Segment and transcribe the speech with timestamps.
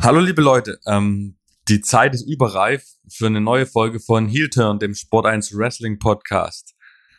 [0.00, 1.36] Hallo liebe Leute, ähm,
[1.68, 5.98] die Zeit ist überreif für eine neue Folge von Heel Turn, dem Sport 1 Wrestling
[5.98, 6.76] Podcast.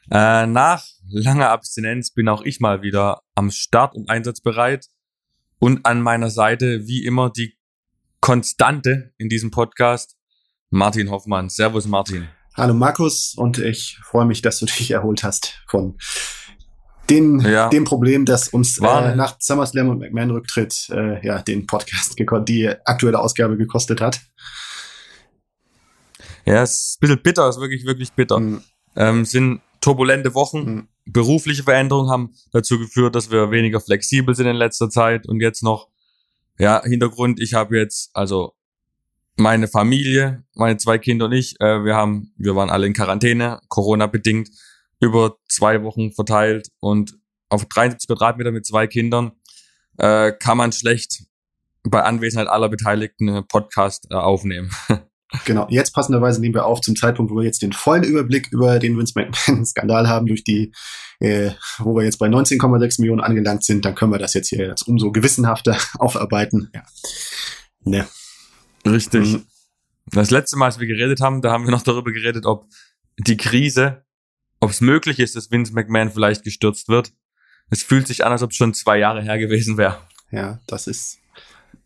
[0.09, 4.87] Äh, nach langer Abstinenz bin auch ich mal wieder am Start und einsatzbereit
[5.59, 7.57] und an meiner Seite wie immer die
[8.21, 10.15] Konstante in diesem Podcast,
[10.69, 11.50] Martin Hoffmann.
[11.50, 12.29] Servus Martin.
[12.55, 15.97] Hallo Markus und ich freue mich, dass du dich erholt hast von
[17.09, 17.69] den, ja.
[17.69, 23.19] dem Problem, das uns äh, nach SummerSlam und McMahon-Rücktritt äh, ja, den Podcast, die aktuelle
[23.19, 24.19] Ausgabe gekostet hat.
[26.45, 28.39] Ja, es ist ein bisschen bitter, es ist wirklich, wirklich bitter.
[28.39, 28.61] Mhm.
[28.95, 30.87] Ähm, sind turbulente Wochen, mhm.
[31.05, 35.64] berufliche Veränderungen haben dazu geführt, dass wir weniger flexibel sind in letzter Zeit und jetzt
[35.64, 35.89] noch,
[36.58, 38.53] ja, Hintergrund, ich habe jetzt, also
[39.38, 43.61] meine Familie, meine zwei Kinder und ich, äh, wir haben, wir waren alle in Quarantäne,
[43.69, 44.50] Corona bedingt
[45.00, 47.17] über zwei Wochen verteilt und
[47.50, 49.31] auf 73 Quadratmeter mit zwei Kindern
[49.97, 51.23] äh, kann man schlecht
[51.84, 54.72] bei Anwesenheit aller Beteiligten Podcast äh, aufnehmen.
[55.45, 58.80] Genau, jetzt passenderweise nehmen wir auf zum Zeitpunkt, wo wir jetzt den vollen Überblick über
[58.80, 60.72] den Vince McMahon-Skandal haben, durch die,
[61.19, 64.66] äh, wo wir jetzt bei 19,6 Millionen angelangt sind, dann können wir das jetzt hier
[64.66, 66.72] jetzt umso gewissenhafter aufarbeiten.
[66.73, 66.84] Ja.
[67.81, 68.08] Ne.
[68.88, 69.34] Richtig.
[69.34, 69.45] Mhm.
[70.08, 72.66] Das letzte Mal, als wir geredet haben, da haben wir noch darüber geredet, ob
[73.19, 74.03] die Krise
[74.60, 77.14] ob es möglich ist, dass Vince McMahon vielleicht gestürzt wird.
[77.70, 80.00] Es fühlt sich an, als ob es schon zwei Jahre her gewesen wäre.
[80.32, 81.20] Ja, das ist.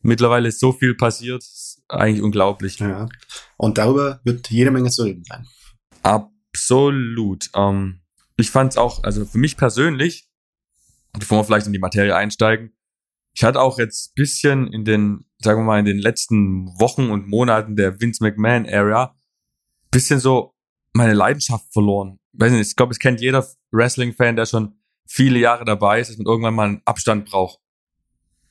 [0.02, 1.46] Mittlerweile ist so viel passiert,
[1.88, 2.80] eigentlich unglaublich.
[2.80, 3.08] Ja.
[3.58, 5.48] Und darüber wird jede Menge zu reden sein.
[6.02, 7.50] Absolut.
[7.56, 8.02] Ähm,
[8.36, 10.28] ich fand es auch, also für mich persönlich,
[11.14, 12.76] bevor wir vielleicht in die Materie einsteigen,
[13.36, 17.28] ich hatte auch jetzt bisschen in den, sagen wir mal, in den letzten Wochen und
[17.28, 19.16] Monaten der Vince McMahon Era
[19.90, 20.56] bisschen so
[20.94, 25.66] meine Leidenschaft verloren weiß nicht, ich glaube, es kennt jeder Wrestling-Fan, der schon viele Jahre
[25.66, 27.60] dabei ist, dass man irgendwann mal einen Abstand braucht.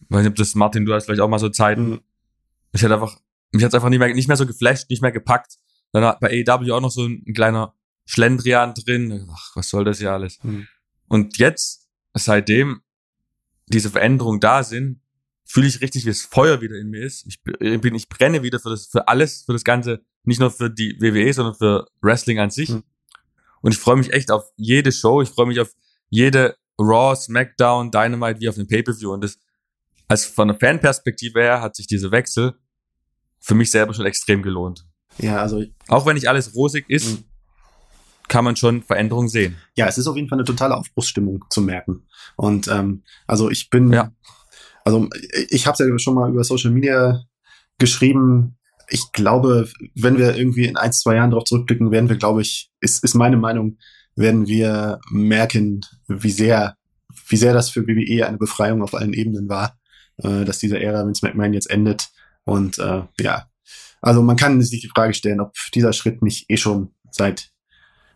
[0.00, 1.90] Ich weiß nicht, ob das, Martin, du hast vielleicht auch mal so Zeiten.
[1.90, 2.00] Mhm.
[2.72, 3.20] Ich hätte einfach,
[3.52, 5.58] mich hat's einfach nicht mehr, nicht mehr so geflasht, nicht mehr gepackt.
[5.92, 7.74] Dann hat bei AEW auch noch so ein, ein kleiner
[8.06, 9.28] Schlendrian drin.
[9.32, 10.38] Ach, was soll das hier alles?
[10.42, 10.66] Mhm.
[11.08, 12.82] Und jetzt, seitdem
[13.68, 15.00] diese Veränderungen da sind,
[15.44, 17.26] fühle ich richtig, wie das Feuer wieder in mir ist.
[17.26, 20.70] Ich bin, ich brenne wieder für das, für alles, für das Ganze, nicht nur für
[20.70, 22.70] die WWE, sondern für Wrestling an sich.
[22.70, 22.84] Mhm.
[23.62, 25.22] Und ich freue mich echt auf jede Show.
[25.22, 25.70] Ich freue mich auf
[26.10, 29.12] jede Raw, SmackDown, Dynamite wie auf einem Pay-Per-View.
[29.12, 29.38] Und das,
[30.08, 32.54] als von der Fanperspektive her hat sich diese Wechsel
[33.40, 34.86] für mich selber schon extrem gelohnt.
[35.18, 35.64] Ja, also.
[35.88, 37.24] Auch wenn nicht alles rosig ist, mhm.
[38.28, 39.56] kann man schon Veränderungen sehen.
[39.76, 42.06] Ja, es ist auf jeden Fall eine totale Aufbruchsstimmung zu merken.
[42.36, 44.12] Und ähm, also ich bin, ja.
[44.84, 45.08] also
[45.50, 47.24] ich habe es ja schon mal über Social Media
[47.78, 48.56] geschrieben,
[48.88, 52.70] ich glaube, wenn wir irgendwie in ein, zwei Jahren darauf zurückblicken, werden wir, glaube ich,
[52.80, 53.78] ist, ist meine Meinung,
[54.16, 56.76] werden wir merken, wie sehr,
[57.28, 59.78] wie sehr das für WWE eine Befreiung auf allen Ebenen war,
[60.18, 62.10] äh, dass diese Ära Vince McMahon jetzt endet.
[62.44, 63.46] Und äh, ja,
[64.00, 67.50] also man kann sich die Frage stellen, ob dieser Schritt nicht eh schon seit,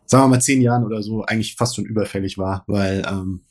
[0.05, 3.45] sagen wir mal, zehn Jahren oder so eigentlich fast schon überfällig war, weil ähm,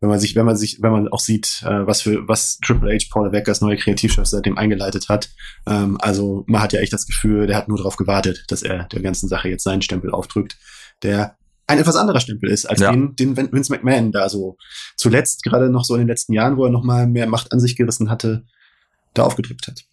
[0.00, 2.94] wenn man sich, wenn man sich, wenn man auch sieht, äh, was für was Triple
[2.94, 5.30] H Paul Levesque als neue Kreativchef seitdem eingeleitet hat.
[5.66, 8.84] Ähm, also man hat ja echt das Gefühl, der hat nur darauf gewartet, dass er
[8.84, 10.56] der ganzen Sache jetzt seinen Stempel aufdrückt,
[11.02, 11.36] der
[11.66, 12.92] ein etwas anderer Stempel ist, als ja.
[12.92, 14.56] den, den Vince McMahon da so
[14.96, 17.60] zuletzt, gerade noch so in den letzten Jahren, wo er noch mal mehr Macht an
[17.60, 18.44] sich gerissen hatte,
[19.14, 19.84] da aufgedrückt hat.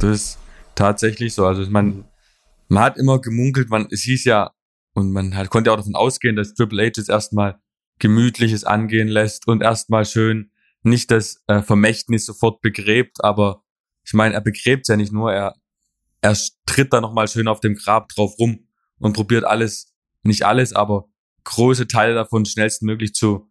[0.00, 0.38] Das ist
[0.74, 1.46] tatsächlich so.
[1.46, 2.04] Also man,
[2.68, 4.52] man hat immer gemunkelt, man, es hieß ja,
[4.94, 7.58] und man halt, konnte auch davon ausgehen, dass Triple H jetzt erstmal
[7.98, 10.50] Gemütliches angehen lässt und erstmal schön
[10.82, 13.64] nicht das äh, Vermächtnis sofort begräbt, aber
[14.04, 15.56] ich meine, er begräbt ja nicht nur, er,
[16.20, 18.68] er tritt da nochmal schön auf dem Grab drauf rum
[18.98, 21.08] und probiert alles, nicht alles, aber
[21.44, 23.50] große Teile davon schnellstmöglich zu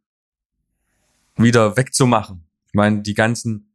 [1.36, 2.48] wieder wegzumachen.
[2.68, 3.74] Ich meine, die ganzen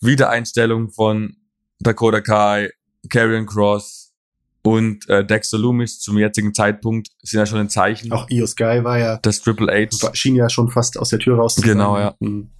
[0.00, 1.36] Wiedereinstellungen von
[1.78, 2.70] Dakota Kai,
[3.08, 4.11] Karrion Cross,
[4.62, 8.12] und äh, Dexter Loomis zum jetzigen Zeitpunkt sind ja schon ein Zeichen.
[8.12, 9.18] Auch Io Sky war ja.
[9.18, 10.14] Das Triple H.
[10.14, 12.14] Schien ja schon fast aus der Tür raus zu Genau, ja.
[12.20, 12.50] Mhm.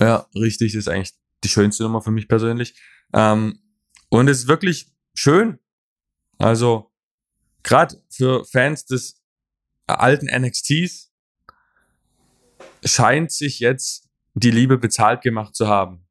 [0.00, 1.12] Ja, richtig, das ist eigentlich
[1.44, 2.74] die schönste Nummer für mich persönlich.
[3.12, 3.60] Ähm,
[4.08, 5.58] und es ist wirklich schön.
[6.38, 6.90] Also,
[7.62, 9.22] gerade für Fans des
[9.86, 11.12] alten NXTs
[12.84, 16.06] scheint sich jetzt die Liebe bezahlt gemacht zu haben.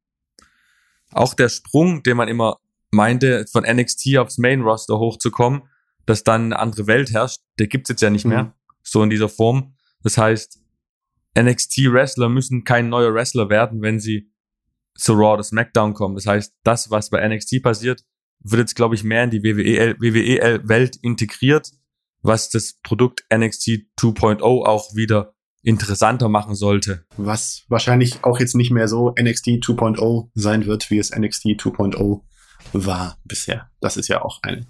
[1.12, 2.58] Auch der Sprung, den man immer
[2.96, 5.62] meinte, von NXT aufs Main Roster hochzukommen,
[6.06, 8.52] dass dann eine andere Welt herrscht, der gibt's jetzt ja nicht mehr, mhm.
[8.82, 9.74] so in dieser Form.
[10.02, 10.60] Das heißt,
[11.38, 14.32] NXT Wrestler müssen kein neuer Wrestler werden, wenn sie
[14.96, 16.14] zu Raw oder SmackDown kommen.
[16.14, 18.02] Das heißt, das, was bei NXT passiert,
[18.40, 21.70] wird jetzt, glaube ich, mehr in die WWE, WWE Welt integriert,
[22.22, 27.04] was das Produkt NXT 2.0 auch wieder interessanter machen sollte.
[27.16, 32.20] Was wahrscheinlich auch jetzt nicht mehr so NXT 2.0 sein wird, wie es NXT 2.0
[32.72, 33.70] war bisher.
[33.80, 34.66] Das ist ja auch eine,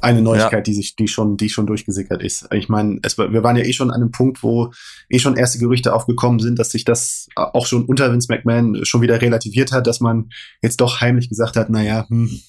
[0.00, 0.60] eine Neuigkeit, ja.
[0.60, 2.48] die sich, die schon, die schon durchgesickert ist.
[2.52, 4.72] Ich meine, es, wir waren ja eh schon an einem Punkt, wo
[5.08, 9.02] eh schon erste Gerüchte aufgekommen sind, dass sich das auch schon unter Vince McMahon schon
[9.02, 10.30] wieder relativiert hat, dass man
[10.62, 12.40] jetzt doch heimlich gesagt hat, naja, hm,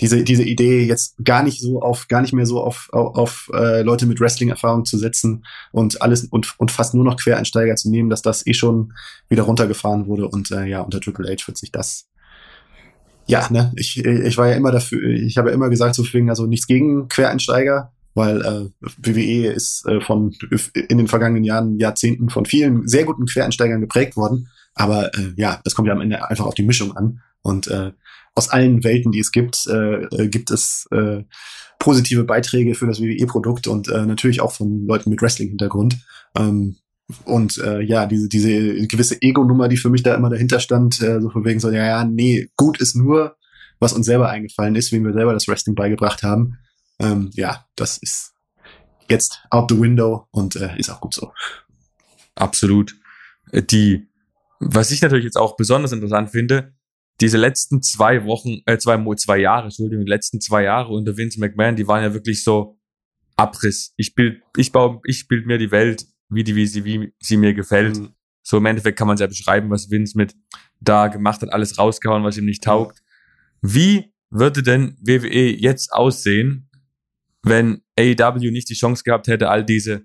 [0.00, 3.50] diese, diese Idee jetzt gar nicht so auf, gar nicht mehr so auf, auf, auf
[3.52, 7.90] äh, Leute mit Wrestling-Erfahrung zu setzen und alles und, und fast nur noch Quereinsteiger zu
[7.90, 8.94] nehmen, dass das eh schon
[9.28, 12.06] wieder runtergefahren wurde und äh, ja, unter Triple H wird sich das
[13.30, 16.30] ja, ne, ich, ich war ja immer dafür, ich habe ja immer gesagt, so wegen,
[16.30, 20.34] also nichts gegen Quereinsteiger, weil äh, WWE ist äh, von
[20.88, 24.48] in den vergangenen Jahren, Jahrzehnten von vielen sehr guten Quereinsteigern geprägt worden.
[24.74, 27.20] Aber äh, ja, das kommt ja am Ende einfach auf die Mischung an.
[27.42, 27.92] Und äh,
[28.34, 31.24] aus allen Welten, die es gibt, äh, äh gibt es äh,
[31.78, 35.98] positive Beiträge für das WWE-Produkt und äh, natürlich auch von Leuten mit Wrestling-Hintergrund.
[36.36, 36.76] Ähm,
[37.24, 41.20] und äh, ja, diese, diese gewisse Ego-Nummer, die für mich da immer dahinter stand, äh,
[41.20, 43.36] so von wegen so, ja, ja, nee, gut ist nur,
[43.78, 46.58] was uns selber eingefallen ist, wie wir selber das Wrestling beigebracht haben.
[46.98, 48.34] Ähm, ja, das ist
[49.08, 51.32] jetzt out the window und äh, ist auch gut so.
[52.34, 52.94] Absolut.
[53.52, 54.08] Äh, die,
[54.60, 56.74] was ich natürlich jetzt auch besonders interessant finde,
[57.20, 61.38] diese letzten zwei Wochen, äh, zwei, zwei Jahre, Entschuldigung, die letzten zwei Jahre unter Vince
[61.38, 62.78] McMahon, die waren ja wirklich so
[63.36, 63.92] Abriss.
[63.96, 67.36] Ich bild, ich baue, ich bild mir die Welt, wie die, wie sie, wie sie
[67.36, 67.98] mir gefällt.
[67.98, 68.14] Mhm.
[68.42, 70.34] So im Endeffekt kann man es ja beschreiben, was Vince mit
[70.80, 73.02] da gemacht hat, alles rausgehauen, was ihm nicht taugt.
[73.60, 76.70] Wie würde denn WWE jetzt aussehen,
[77.42, 80.04] wenn AEW nicht die Chance gehabt hätte, all diese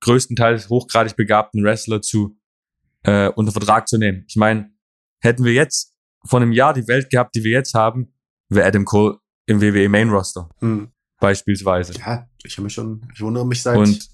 [0.00, 2.36] größtenteils hochgradig begabten Wrestler zu
[3.04, 4.24] äh, unter Vertrag zu nehmen?
[4.28, 4.72] Ich meine,
[5.20, 8.12] hätten wir jetzt vor einem Jahr die Welt gehabt, die wir jetzt haben,
[8.48, 10.48] wäre Adam Cole im WWE Main Roster.
[10.60, 10.90] Mhm.
[11.20, 11.94] Beispielsweise.
[11.94, 14.08] Ja, ich habe mich schon, ich wundere mich seit und,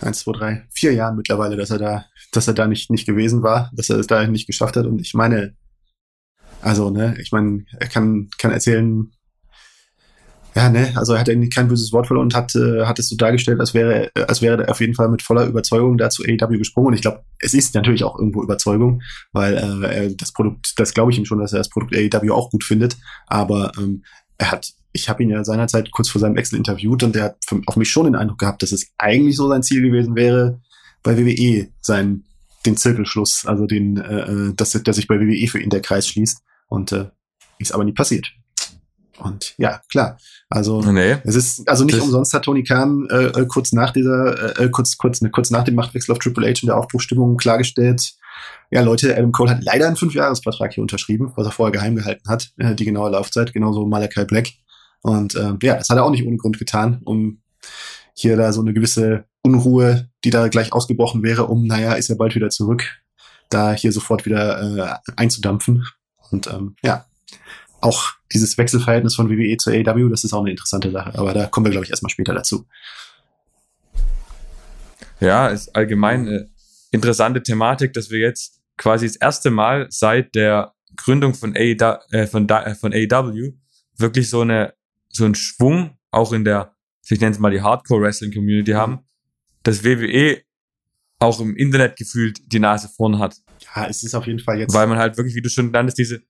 [0.00, 3.42] eins, zwei, drei, vier Jahren mittlerweile, dass er da, dass er da nicht, nicht gewesen
[3.42, 4.86] war, dass er es da nicht geschafft hat.
[4.86, 5.54] Und ich meine,
[6.62, 9.10] also, ne, ich meine, er kann, kann erzählen,
[10.54, 13.10] ja, ne, also er hat eigentlich kein böses Wort verloren und hat, äh, hat es
[13.10, 16.24] so dargestellt, als wäre, als wäre er auf jeden Fall mit voller Überzeugung da zu
[16.24, 16.88] AEW gesprungen.
[16.88, 19.02] Und ich glaube, es ist natürlich auch irgendwo Überzeugung,
[19.32, 19.54] weil
[19.84, 22.64] äh, das Produkt, das glaube ich ihm schon, dass er das Produkt AEW auch gut
[22.64, 22.96] findet.
[23.26, 24.02] Aber ähm,
[24.38, 27.36] er hat, ich habe ihn ja seinerzeit kurz vor seinem Wechsel interviewt und der hat
[27.66, 30.60] auf mich schon den Eindruck gehabt, dass es eigentlich so sein Ziel gewesen wäre,
[31.02, 32.24] bei WWE sein
[32.64, 36.08] den Zirkelschluss, also den, äh, äh dass, dass sich bei WWE für ihn der Kreis
[36.08, 36.42] schließt.
[36.68, 37.06] Und äh,
[37.58, 38.32] ist aber nie passiert.
[39.18, 40.18] Und ja, klar.
[40.50, 44.58] Also nee, es ist also nicht umsonst hat Tony Khan äh, äh, kurz nach dieser,
[44.58, 47.36] äh, äh, kurz, kurz, ne, kurz nach dem Machtwechsel auf Triple H in der Aufbruchstimmung
[47.36, 48.14] klargestellt,
[48.70, 52.28] ja Leute, Adam Cole hat leider einen Fünfjahresvertrag hier unterschrieben, was er vorher geheim gehalten
[52.28, 54.48] hat, äh, die genaue Laufzeit, genauso Malachi Black.
[55.02, 57.40] Und äh, ja, das hat er auch nicht ohne Grund getan, um
[58.14, 62.16] hier da so eine gewisse Unruhe, die da gleich ausgebrochen wäre, um, naja, ist er
[62.16, 62.84] bald wieder zurück,
[63.50, 65.86] da hier sofort wieder äh, einzudampfen.
[66.30, 67.06] Und ähm, ja,
[67.80, 71.16] auch dieses Wechselverhältnis von WWE zu AEW, das ist auch eine interessante Sache.
[71.16, 72.66] Aber da kommen wir, glaube ich, erstmal später dazu.
[75.20, 76.50] Ja, ist allgemein eine
[76.90, 82.26] interessante Thematik, dass wir jetzt quasi das erste Mal seit der Gründung von AEW, äh,
[82.26, 83.52] von, äh, von AEW
[83.96, 84.74] wirklich so eine
[85.16, 86.74] so einen Schwung auch in der,
[87.08, 89.00] ich nenne es mal die Hardcore Wrestling Community haben,
[89.62, 90.42] dass WWE
[91.18, 93.36] auch im Internet gefühlt die Nase vorn hat.
[93.74, 94.74] Ja, es ist auf jeden Fall jetzt.
[94.74, 96.22] Weil man halt wirklich, wie du schon nanntest, diese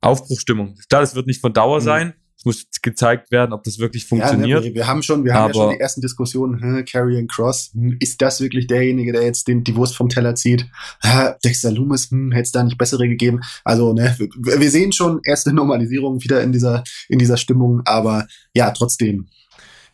[0.00, 0.76] Aufbruchstimmung.
[0.88, 1.84] Klar, das wird nicht von Dauer mhm.
[1.84, 2.14] sein.
[2.36, 4.64] Es muss gezeigt werden, ob das wirklich funktioniert.
[4.64, 7.70] Ja, ne, wir, haben schon, wir haben ja schon die ersten Diskussionen, hm, Carrion Cross,
[7.74, 10.66] hm, ist das wirklich derjenige, der jetzt den, die Wurst vom Teller zieht?
[11.02, 13.40] Ha, Dexter Loomis, hm, hätte es da nicht bessere gegeben?
[13.64, 18.26] Also, ne, wir, wir sehen schon erste Normalisierung wieder in dieser, in dieser Stimmung, aber
[18.54, 19.28] ja, trotzdem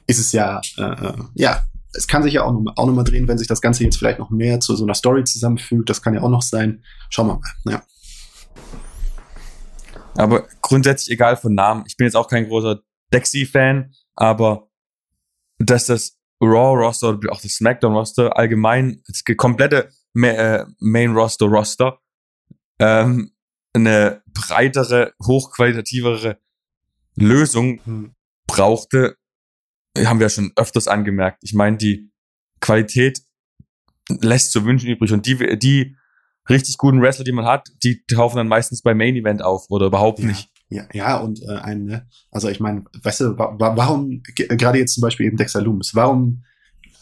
[0.07, 3.05] ist es ja, äh, äh ja, es kann sich ja auch noch, auch noch mal
[3.05, 5.91] drehen, wenn sich das Ganze jetzt vielleicht noch mehr zu so einer Story zusammenfügt.
[5.91, 6.83] Das kann ja auch noch sein.
[7.09, 7.73] Schauen wir mal.
[7.73, 7.83] Ja.
[10.17, 11.85] Aber grundsätzlich egal von Namen.
[11.87, 12.81] Ich bin jetzt auch kein großer
[13.13, 14.69] Dexy-Fan, aber
[15.59, 22.01] dass das Raw-Roster oder auch das SmackDown-Roster allgemein, das komplette äh, Main-Roster-Roster,
[22.79, 23.33] ähm,
[23.73, 26.39] eine breitere, hochqualitativere
[27.17, 28.15] Lösung hm.
[28.47, 29.17] brauchte,
[29.99, 31.43] haben wir ja schon öfters angemerkt.
[31.43, 32.11] Ich meine, die
[32.61, 33.21] Qualität
[34.09, 35.97] lässt zu wünschen übrig und die, die
[36.49, 39.87] richtig guten Wrestler, die man hat, die taufen dann meistens beim Main Event auf oder
[39.87, 40.49] überhaupt nicht.
[40.69, 42.07] Ja, ja, und äh, ein, ne?
[42.31, 46.45] also ich meine, weißt du, wa warum, gerade jetzt zum Beispiel eben Dexter Loomis, warum,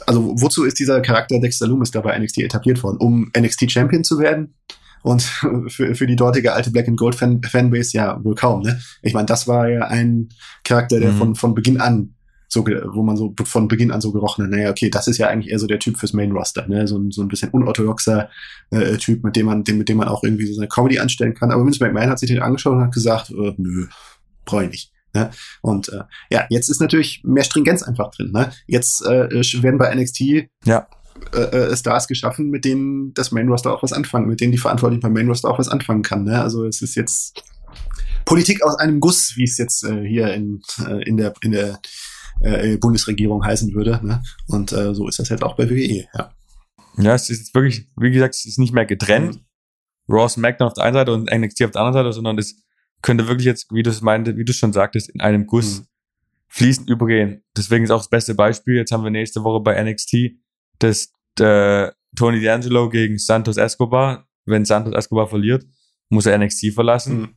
[0.06, 2.96] also wozu ist dieser Charakter Dexter Loomis da bei NXT etabliert worden?
[2.98, 4.54] Um NXT Champion zu werden?
[5.02, 5.22] Und
[5.68, 8.80] für, für die dortige alte Black and Gold Fan Fanbase ja wohl kaum, ne?
[9.02, 10.30] Ich meine, das war ja ein
[10.64, 11.18] Charakter, der mhm.
[11.18, 12.14] von, von Beginn an
[12.48, 15.28] so, wo man so von Beginn an so gerochen hat, naja, okay, das ist ja
[15.28, 16.88] eigentlich eher so der Typ fürs Main Roster, ne?
[16.88, 18.30] So, ein so ein bisschen unorthodoxer
[18.70, 21.34] äh, Typ, mit dem man, den, mit dem man auch irgendwie so eine Comedy anstellen
[21.34, 21.50] kann.
[21.50, 23.86] Aber Vince McMahon hat sich den angeschaut und hat gesagt, äh, nö,
[24.46, 24.92] brauche ich nicht.
[25.14, 25.30] Ne?
[25.60, 28.32] Und äh, ja, jetzt ist natürlich mehr Stringenz einfach drin.
[28.32, 28.50] Ne?
[28.66, 29.28] Jetzt äh,
[29.62, 30.86] werden bei NXT ja.
[31.34, 34.58] äh, äh, Stars geschaffen, mit denen das Main Roster auch was anfangen, mit denen die
[34.58, 36.24] Verantwortlichen beim Main Roster auch was anfangen kann.
[36.24, 36.40] Ne?
[36.40, 37.42] Also es ist jetzt
[38.24, 41.78] Politik aus einem Guss, wie es jetzt äh, hier in, äh, in der, in der
[42.40, 44.00] äh, Bundesregierung heißen würde.
[44.04, 44.22] Ne?
[44.46, 46.32] Und äh, so ist das jetzt auch bei WWE, ja.
[46.96, 49.40] Ja, es ist wirklich, wie gesagt, es ist nicht mehr getrennt.
[50.08, 52.64] Raw SmackDown auf der einen Seite und NXT auf der anderen Seite, sondern es
[53.02, 55.86] könnte wirklich jetzt, wie du es meinte, wie du schon sagtest, in einem Guss mhm.
[56.48, 57.44] fließend übergehen.
[57.56, 58.76] Deswegen ist auch das beste Beispiel.
[58.76, 60.38] Jetzt haben wir nächste Woche bei NXT
[60.78, 64.26] das äh, Tony D'Angelo gegen Santos Escobar.
[64.44, 65.64] Wenn Santos Escobar verliert,
[66.08, 67.20] muss er NXT verlassen.
[67.20, 67.34] Mhm.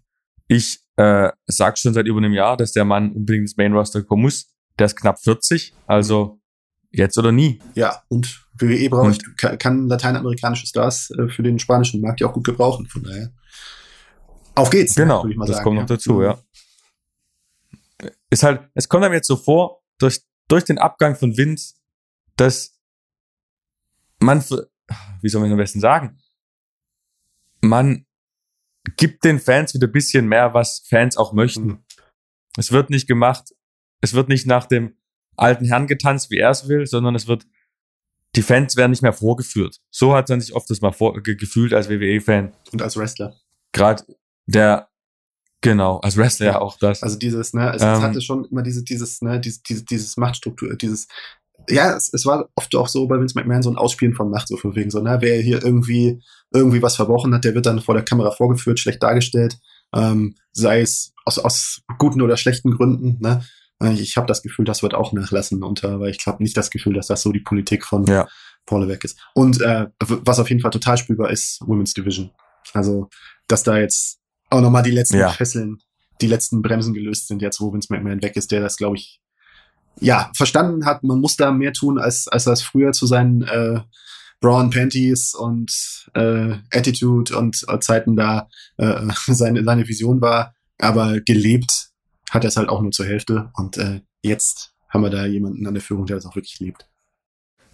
[0.48, 4.04] Ich äh, sag schon seit über einem Jahr, dass der Mann unbedingt ins Main Roster
[4.04, 4.52] kommen muss.
[4.80, 6.40] Der ist knapp 40, also
[6.92, 7.62] jetzt oder nie.
[7.76, 12.34] Ja, und WWE braucht, kann, kann lateinamerikanische Stars äh, für den spanischen Markt ja auch
[12.34, 12.88] gut gebrauchen.
[12.88, 13.32] Von daher.
[14.56, 14.96] Auf geht's.
[14.96, 15.82] Genau, das sagen, kommt ja.
[15.82, 16.40] noch dazu, ja.
[18.30, 21.76] Ist halt, es kommt einem jetzt so vor, durch, durch den Abgang von Vince,
[22.36, 22.78] dass
[24.20, 24.44] man,
[25.22, 26.20] wie soll man am besten sagen,
[27.62, 28.06] man
[28.98, 31.66] gibt den Fans wieder ein bisschen mehr, was Fans auch möchten.
[31.66, 31.84] Mhm.
[32.58, 33.54] Es wird nicht gemacht,
[34.02, 34.96] es wird nicht nach dem
[35.38, 37.46] alten Herrn getanzt, wie er es will, sondern es wird,
[38.36, 39.82] die Fans werden nicht mehr vorgeführt.
[39.90, 42.52] So hat man sich oft das mal vor, gefühlt als WWE-Fan.
[42.72, 43.36] Und als Wrestler.
[43.72, 44.04] Gerade
[44.46, 44.90] der,
[45.62, 47.04] genau, als Wrestler ja auch das.
[47.04, 50.18] Also dieses, ne, es, ähm, es hatte schon immer diese, dieses, ne, dieses, dieses, dieses
[50.18, 51.08] Machtstruktur, dieses,
[51.70, 54.48] ja, es, es war oft auch so bei Vince McMahon so ein Ausspielen von Macht,
[54.48, 56.22] so von wegen so, ne, wer hier irgendwie,
[56.54, 59.60] irgendwie was verbrochen hat, der wird dann vor der Kamera vorgeführt, schlecht dargestellt,
[59.94, 63.44] ähm, sei es aus, aus guten oder schlechten Gründen, ne.
[63.84, 66.94] Ich habe das Gefühl, das wird auch nachlassen unter, weil ich habe nicht das Gefühl,
[66.94, 68.28] dass das so die Politik von ja.
[68.66, 69.20] Paul weg ist.
[69.34, 72.32] Und äh, was auf jeden Fall total spürbar ist, Women's Division.
[72.74, 73.10] Also,
[73.48, 74.20] dass da jetzt
[74.50, 75.30] auch nochmal die letzten ja.
[75.30, 75.80] Fesseln,
[76.22, 79.20] die letzten Bremsen gelöst sind, jetzt wo Vince McMahon weg ist, der das, glaube ich,
[80.00, 83.82] ja, verstanden hat, man muss da mehr tun, als, als das früher zu seinen äh,
[84.40, 90.54] Braun Panties und äh, Attitude und äh, Zeiten da äh, seine, seine Vision war.
[90.80, 91.91] Aber gelebt
[92.32, 93.52] hat er es halt auch nur zur Hälfte.
[93.54, 96.90] Und äh, jetzt haben wir da jemanden an der Führung, der das auch wirklich lebt.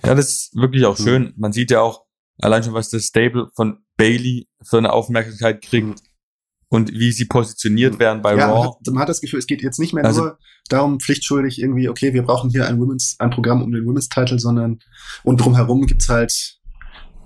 [0.03, 1.33] Ja, das ist wirklich auch schön.
[1.37, 2.05] Man sieht ja auch
[2.39, 5.87] allein schon, was das Stable von Bailey für eine Aufmerksamkeit kriegt.
[5.87, 5.95] Mhm
[6.69, 7.99] und wie sie positioniert mhm.
[7.99, 8.59] werden bei ja, Raw.
[8.59, 10.37] Man hat, man hat das Gefühl, es geht jetzt nicht mehr also, nur
[10.69, 14.39] darum, pflichtschuldig irgendwie, okay, wir brauchen hier ein Women's, ein Programm um den Women's Title,
[14.39, 14.79] sondern
[15.23, 16.59] und drumherum gibt's halt,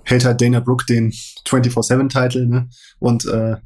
[0.04, 2.68] hält halt Dana Brooke den 24-7 Title, ne?
[3.00, 3.56] Und äh,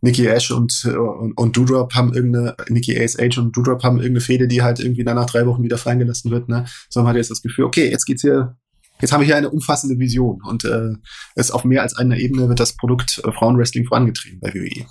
[0.00, 4.20] Nikki Ash und, und, und Doudrop haben irgendeine, Nikki Ace Age und Doudrop haben irgendeine
[4.20, 6.66] Fehde, die halt irgendwie dann nach drei Wochen wieder fallen gelassen wird, ne?
[6.90, 8.56] So man hat jetzt das Gefühl, okay, jetzt geht's hier
[9.00, 10.94] Jetzt haben wir hier eine umfassende Vision und äh,
[11.34, 14.86] es auf mehr als einer Ebene wird das Produkt äh, Frauenwrestling vorangetrieben bei WWE.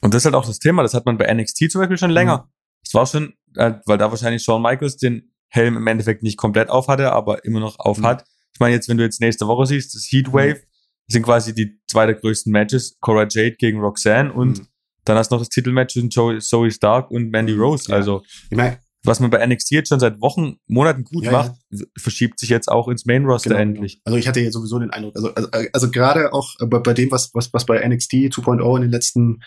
[0.00, 2.10] Und das ist halt auch das Thema, das hat man bei NXT zum Beispiel schon
[2.10, 2.50] länger.
[2.84, 2.98] Es mhm.
[2.98, 6.88] war schon, äh, weil da wahrscheinlich Shawn Michaels den Helm im Endeffekt nicht komplett auf
[6.88, 8.06] hatte, aber immer noch auf mhm.
[8.06, 8.24] hat.
[8.52, 10.73] Ich meine, jetzt, wenn du jetzt nächste Woche siehst, das Heatwave, mhm.
[11.06, 14.66] Sind quasi die zwei der größten Matches, Cora Jade gegen Roxanne und mhm.
[15.04, 17.60] dann hast du noch das Titelmatch zwischen Zoe Stark und Mandy mhm.
[17.60, 17.90] Rose.
[17.90, 17.96] Ja.
[17.96, 21.52] Also, ich mein, was man bei NXT jetzt schon seit Wochen, Monaten gut ja, macht,
[21.70, 21.84] ja.
[21.98, 23.72] verschiebt sich jetzt auch ins Main Roster genau, genau.
[23.72, 24.00] endlich.
[24.04, 27.10] Also ich hatte jetzt sowieso den Eindruck, also, also, also gerade auch bei, bei dem,
[27.10, 29.40] was, was, was bei NXT 2.0 in den letzten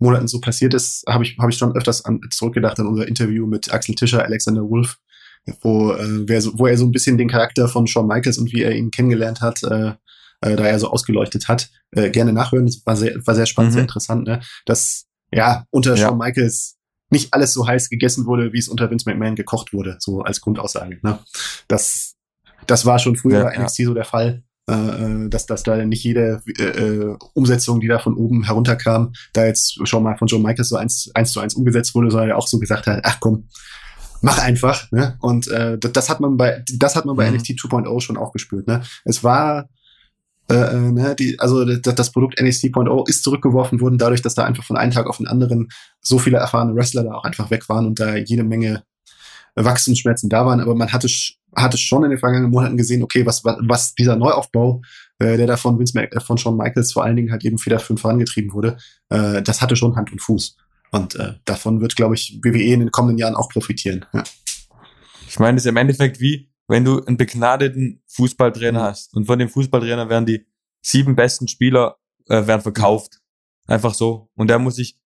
[0.00, 3.46] Monaten so passiert ist, habe ich, hab ich schon öfters an, zurückgedacht an unser Interview
[3.46, 4.98] mit Axel Tischer, Alexander Wolf,
[5.62, 8.52] wo, äh, wer so, wo er so ein bisschen den Charakter von Shawn Michaels und
[8.52, 9.92] wie er ihn kennengelernt hat, äh,
[10.44, 12.66] äh, da er so ausgeleuchtet hat, äh, gerne nachhören.
[12.66, 13.74] Das war sehr, war sehr spannend, mhm.
[13.74, 14.40] sehr interessant, ne?
[14.66, 16.08] dass ja unter ja.
[16.08, 16.76] Shawn Michaels
[17.10, 20.40] nicht alles so heiß gegessen wurde, wie es unter Vince McMahon gekocht wurde, so als
[20.40, 20.98] Grundaussage.
[21.02, 21.18] Ne?
[21.68, 22.14] Das,
[22.66, 23.86] das war schon früher ja, bei NXT ja.
[23.86, 24.42] so der Fall.
[24.66, 29.12] Äh, äh, dass, dass da nicht jede äh, äh, Umsetzung, die da von oben herunterkam,
[29.34, 32.30] da jetzt schon mal von Joe Michaels so eins, eins zu eins umgesetzt wurde, sondern
[32.30, 33.48] er auch so gesagt hat, ach komm,
[34.22, 34.90] mach einfach.
[34.90, 35.18] Ne?
[35.20, 37.36] Und äh, das hat man bei das hat man bei mhm.
[37.36, 38.66] NXT 2.0 schon auch gespürt.
[38.66, 38.82] Ne?
[39.04, 39.68] Es war
[40.50, 44.34] äh, äh, ne, die, also das, das Produkt NXT 2.0 ist zurückgeworfen worden, dadurch, dass
[44.34, 45.68] da einfach von einem Tag auf den anderen
[46.00, 48.82] so viele erfahrene Wrestler da auch einfach weg waren und da jede Menge
[49.56, 51.08] Wachstumsschmerzen da waren, aber man hatte,
[51.54, 54.82] hatte schon in den vergangenen Monaten gesehen, okay, was, was, was dieser Neuaufbau,
[55.18, 58.00] äh, der da von Vince äh, von Shawn Michaels vor allen Dingen halt eben federführend
[58.00, 58.76] vorangetrieben wurde,
[59.10, 60.56] äh, das hatte schon Hand und Fuß.
[60.90, 64.04] Und äh, davon wird, glaube ich, WWE in den kommenden Jahren auch profitieren.
[64.12, 64.24] Ja.
[65.28, 68.84] Ich meine, es ist im Endeffekt wie, wenn du einen begnadeten Fußballtrainer mhm.
[68.84, 70.46] hast und von dem Fußballtrainer werden die
[70.80, 73.20] sieben besten Spieler äh, werden verkauft.
[73.66, 74.30] Einfach so.
[74.34, 74.98] Und der muss sich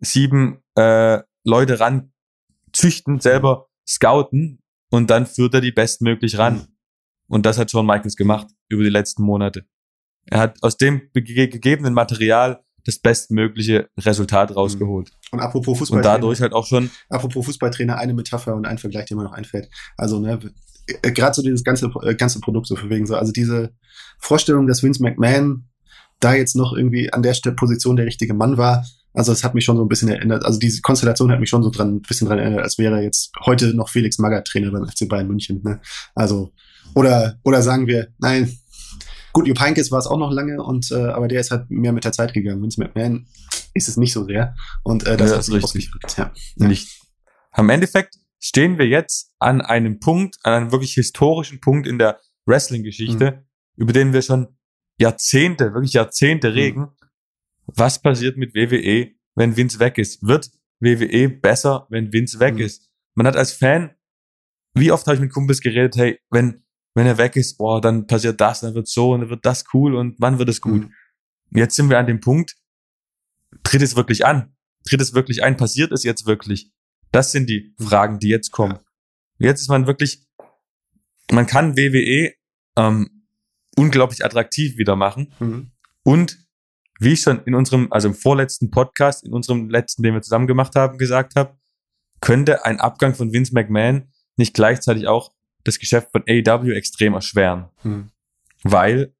[0.00, 2.12] sieben äh, Leute ran
[2.72, 6.54] züchten, selber scouten und dann führt er die bestmöglich ran.
[6.54, 6.68] Mhm.
[7.26, 9.66] Und das hat Shawn Michaels gemacht über die letzten Monate.
[10.26, 14.56] Er hat aus dem gegebenen Material das bestmögliche Resultat mhm.
[14.56, 15.10] rausgeholt.
[15.30, 15.98] Und apropos Fußball.
[15.98, 16.90] Und dadurch halt auch schon.
[17.08, 19.70] Apropos Fußballtrainer, eine Metapher und ein Vergleich, der mir noch einfällt.
[19.96, 20.38] Also, ne,
[20.86, 23.16] äh, gerade so dieses ganze, äh, ganze Produkt so für wegen so.
[23.16, 23.72] Also diese
[24.18, 25.68] Vorstellung, dass Vince McMahon
[26.20, 29.64] da jetzt noch irgendwie an der Position der richtige Mann war, also es hat mich
[29.64, 32.26] schon so ein bisschen erinnert, also diese Konstellation hat mich schon so dran, ein bisschen
[32.26, 35.62] dran erinnert, als wäre jetzt heute noch Felix Magath Trainer beim FC Bayern München.
[35.62, 35.80] Ne?
[36.16, 36.52] Also,
[36.94, 38.58] oder, oder sagen wir, nein,
[39.32, 41.92] gut, Jupp Heynckes war es auch noch lange, und äh, aber der ist halt mehr
[41.92, 42.60] mit der Zeit gegangen.
[42.60, 43.26] Vince McMahon
[43.72, 44.56] ist es nicht so sehr.
[44.82, 45.90] Und äh, das ja, ist richtig.
[46.16, 46.32] Ja.
[46.56, 46.66] ja.
[46.66, 47.00] Nicht.
[47.52, 52.20] Am Endeffekt stehen wir jetzt an einem Punkt, an einem wirklich historischen Punkt in der
[52.46, 53.82] Wrestling-Geschichte, mhm.
[53.82, 54.56] über den wir schon
[54.98, 56.54] Jahrzehnte, wirklich Jahrzehnte mhm.
[56.54, 56.88] reden
[57.66, 60.22] was passiert mit WWE, wenn Vince weg ist?
[60.22, 62.60] Wird WWE besser, wenn Vince weg mhm.
[62.60, 62.90] ist?
[63.14, 63.94] Man hat als Fan,
[64.74, 68.06] wie oft habe ich mit Kumpels geredet, hey, wenn, wenn er weg ist, boah, dann
[68.06, 70.82] passiert das, dann wird so und dann wird das cool und wann wird es gut?
[70.82, 70.92] Mhm.
[71.50, 72.56] Jetzt sind wir an dem Punkt,
[73.62, 74.54] tritt es wirklich an?
[74.86, 75.56] Tritt es wirklich ein?
[75.56, 76.72] Passiert es jetzt wirklich?
[77.14, 77.84] Das sind die mhm.
[77.84, 78.80] Fragen, die jetzt kommen.
[79.38, 80.26] Jetzt ist man wirklich,
[81.30, 82.34] man kann WWE
[82.76, 83.28] ähm,
[83.76, 85.70] unglaublich attraktiv wieder machen mhm.
[86.02, 86.38] und
[86.98, 90.46] wie ich schon in unserem, also im vorletzten Podcast, in unserem letzten, den wir zusammen
[90.46, 91.56] gemacht haben, gesagt habe,
[92.20, 97.66] könnte ein Abgang von Vince McMahon nicht gleichzeitig auch das Geschäft von AEW extrem erschweren.
[97.82, 98.10] Hm.
[98.62, 99.14] Weil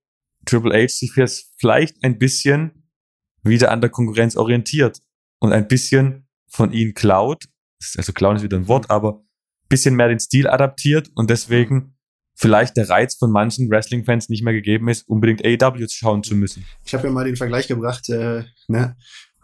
[0.46, 1.12] Triple H sich
[1.56, 2.88] vielleicht ein bisschen
[3.42, 5.00] wieder an der Konkurrenz orientiert
[5.38, 7.44] und ein bisschen von ihnen klaut.
[7.96, 8.90] Also klauen ist wieder ein Wort, hm.
[8.90, 9.22] aber
[9.68, 11.94] bisschen mehr den Stil adaptiert und deswegen
[12.34, 16.64] vielleicht der Reiz von manchen Wrestling-Fans nicht mehr gegeben ist, unbedingt AEW schauen zu müssen.
[16.84, 18.96] Ich habe ja mal den Vergleich gebracht, äh, ne?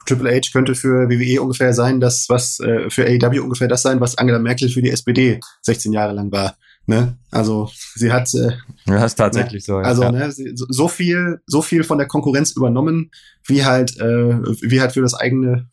[0.07, 4.01] Triple H könnte für WWE ungefähr sein, das was äh, für AEW ungefähr das sein,
[4.01, 6.57] was Angela Merkel für die SPD 16 Jahre lang war.
[6.87, 7.19] Ne?
[7.31, 8.53] Also sie hat äh,
[8.87, 9.75] das ist tatsächlich ne?
[9.75, 9.77] so.
[9.77, 10.11] Also ja.
[10.11, 13.11] ne, so viel, so viel von der Konkurrenz übernommen,
[13.47, 15.69] wie halt, äh, wie halt für das eigene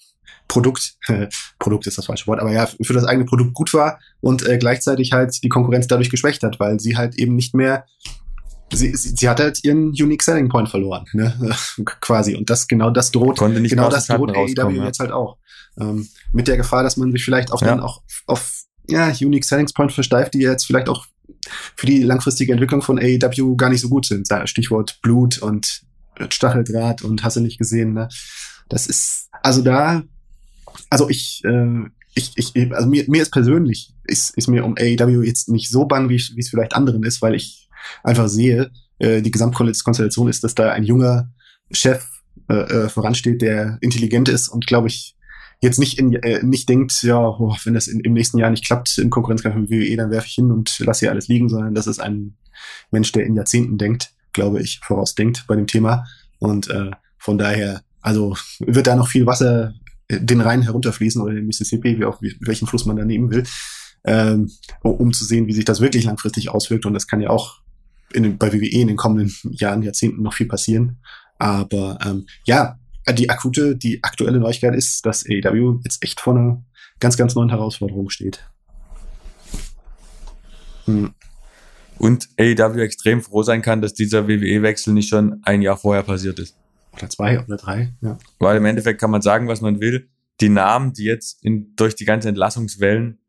[0.47, 0.97] Produkt,
[1.59, 4.57] Produkt ist das falsche Wort, aber ja, für das eigene Produkt gut war und äh,
[4.57, 7.85] gleichzeitig halt die Konkurrenz dadurch geschwächt hat, weil sie halt eben nicht mehr
[8.73, 11.33] Sie, sie, sie hat halt ihren Unique Selling Point verloren, ne?
[12.01, 12.35] quasi.
[12.35, 14.85] Und das genau das droht, Konnte nicht genau das droht AEW ja.
[14.85, 15.37] jetzt halt auch.
[15.79, 17.67] Ähm, mit der Gefahr, dass man sich vielleicht auch ja.
[17.67, 21.05] dann auch auf ja, Unique Selling Point versteift, die jetzt vielleicht auch
[21.75, 24.27] für die langfristige Entwicklung von AEW gar nicht so gut sind.
[24.45, 25.83] Stichwort Blut und
[26.29, 28.09] Stacheldraht und hast du nicht gesehen, ne?
[28.69, 30.03] Das ist, also da
[30.89, 31.85] also ich, äh,
[32.15, 35.85] ich, ich, also mir, mir ist persönlich, ist, ist mir um AEW jetzt nicht so
[35.85, 37.69] bang, wie es vielleicht anderen ist, weil ich
[38.03, 41.31] einfach sehe, äh, die Gesamtkonstellation ist, dass da ein junger
[41.71, 42.05] Chef
[42.49, 45.15] äh, äh, voransteht, der intelligent ist und glaube ich
[45.61, 48.65] jetzt nicht in, äh, nicht denkt, ja, oh, wenn das in, im nächsten Jahr nicht
[48.65, 51.73] klappt im Konkurrenzkampf mit WWE, dann werfe ich hin und lasse hier alles liegen, sondern
[51.73, 52.35] das ist ein
[52.91, 56.05] Mensch, der in Jahrzehnten denkt, glaube ich, vorausdenkt bei dem Thema.
[56.39, 59.73] Und äh, von daher also wird da noch viel Wasser
[60.09, 63.43] den Rhein herunterfließen oder den Mississippi, wie auch welchen Fluss man da nehmen will,
[64.05, 64.49] ähm,
[64.81, 66.85] um zu sehen, wie sich das wirklich langfristig auswirkt.
[66.85, 67.61] Und das kann ja auch
[68.13, 70.99] in den, bei WWE in den kommenden Jahren, Jahrzehnten noch viel passieren.
[71.39, 72.79] Aber ähm, ja,
[73.13, 76.63] die akute, die aktuelle Neuigkeit ist, dass AEW jetzt echt vor einer
[76.99, 78.45] ganz, ganz neuen Herausforderung steht.
[80.85, 81.13] Hm.
[81.97, 86.39] Und AEW extrem froh sein kann, dass dieser WWE-Wechsel nicht schon ein Jahr vorher passiert
[86.39, 86.55] ist.
[86.97, 88.17] Oder zwei oder drei, ja.
[88.39, 90.09] Weil im Endeffekt kann man sagen, was man will.
[90.39, 93.19] Die Namen, die jetzt in, durch die ganzen Entlassungswellen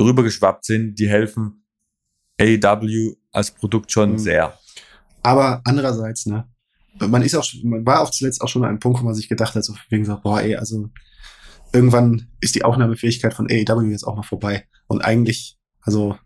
[0.00, 1.64] rübergeschwappt sind, die helfen
[2.40, 4.18] AEW als Produkt schon mhm.
[4.18, 4.58] sehr.
[5.22, 6.48] Aber andererseits, ne,
[7.00, 9.28] man ist auch, man war auch zuletzt auch schon an einem Punkt, wo man sich
[9.28, 10.90] gedacht hat, so wegen so, boah, ey, also
[11.72, 14.66] irgendwann ist die Aufnahmefähigkeit von AEW jetzt auch mal vorbei.
[14.86, 16.16] Und eigentlich, also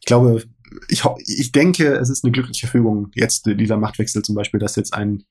[0.00, 0.42] ich glaube,
[0.88, 4.94] ich, ich denke, es ist eine glückliche Fügung, jetzt dieser Machtwechsel zum Beispiel, dass jetzt
[4.94, 5.24] ein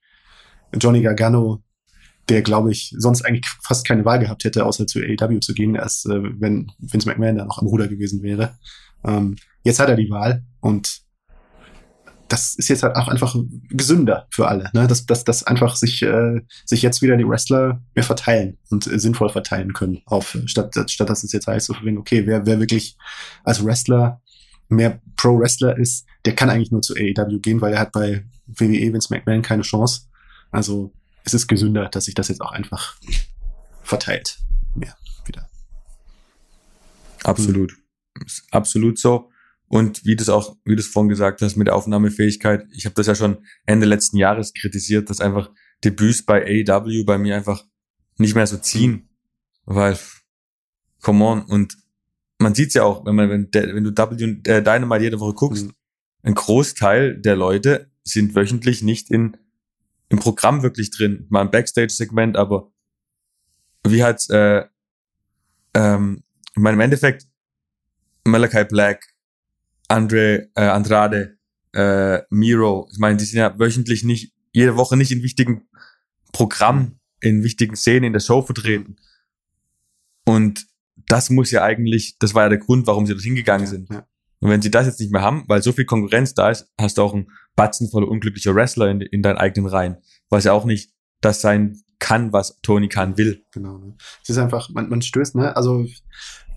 [0.74, 1.62] Johnny Gargano,
[2.28, 5.74] der, glaube ich, sonst eigentlich fast keine Wahl gehabt hätte, außer zu AEW zu gehen,
[5.74, 8.56] erst äh, wenn Vince McMahon da noch am Ruder gewesen wäre.
[9.04, 11.06] Ähm, jetzt hat er die Wahl und
[12.28, 13.36] das ist jetzt halt auch einfach
[13.68, 14.86] gesünder für alle, ne?
[14.88, 18.98] dass, dass, dass einfach sich, äh, sich jetzt wieder die Wrestler mehr verteilen und äh,
[18.98, 22.96] sinnvoll verteilen können, auf, statt, statt dass es jetzt heißt, okay, wer, wer wirklich
[23.44, 24.20] als Wrestler
[24.68, 28.92] mehr Pro-Wrestler ist, der kann eigentlich nur zu AEW gehen, weil er hat bei WWE
[28.92, 30.02] Vince McMahon keine Chance.
[30.50, 30.92] Also
[31.24, 32.96] es ist gesünder, dass sich das jetzt auch einfach
[33.82, 34.38] verteilt.
[34.74, 35.48] Mehr wieder.
[37.24, 37.72] Absolut.
[37.72, 38.26] Mhm.
[38.50, 39.30] Absolut so.
[39.68, 42.84] Und wie du es auch, wie du es vorhin gesagt hast, mit der Aufnahmefähigkeit, ich
[42.84, 45.50] habe das ja schon Ende letzten Jahres kritisiert, dass einfach
[45.84, 47.64] Debüts bei AEW bei mir einfach
[48.18, 49.08] nicht mehr so ziehen.
[49.64, 49.98] Weil,
[51.02, 51.76] come on, und
[52.38, 55.66] man sieht's ja auch, wenn man, wenn, wenn du W äh, Dynamite jede Woche guckst,
[55.66, 55.72] mhm.
[56.22, 59.36] ein Großteil der Leute sind wöchentlich nicht in
[60.08, 61.26] im Programm wirklich drin.
[61.28, 62.72] Mal ein Backstage-Segment, aber
[63.84, 64.64] wie hat äh,
[65.74, 66.22] ähm,
[66.56, 67.26] ich meine, im Endeffekt
[68.24, 69.14] Malachi Black,
[69.88, 71.38] Andre, äh, Andrade,
[71.74, 75.68] äh, Miro, ich meine, die sind ja wöchentlich nicht, jede Woche nicht in wichtigen
[76.32, 78.96] Programmen, in wichtigen Szenen in der Show vertreten.
[80.24, 80.66] Und
[81.08, 83.90] das muss ja eigentlich, das war ja der Grund, warum sie dort hingegangen sind.
[83.92, 84.08] Ja.
[84.40, 86.96] Und wenn sie das jetzt nicht mehr haben, weil so viel Konkurrenz da ist, hast
[86.96, 89.96] du auch einen Batzen voller unglücklicher Wrestler in, in deinen eigenen Reihen.
[90.28, 93.44] Was ja auch nicht das sein kann, was Tony Khan will.
[93.52, 93.78] Genau.
[93.78, 93.94] Ne?
[94.22, 95.56] Es ist einfach, man, man stößt, ne?
[95.56, 95.86] Also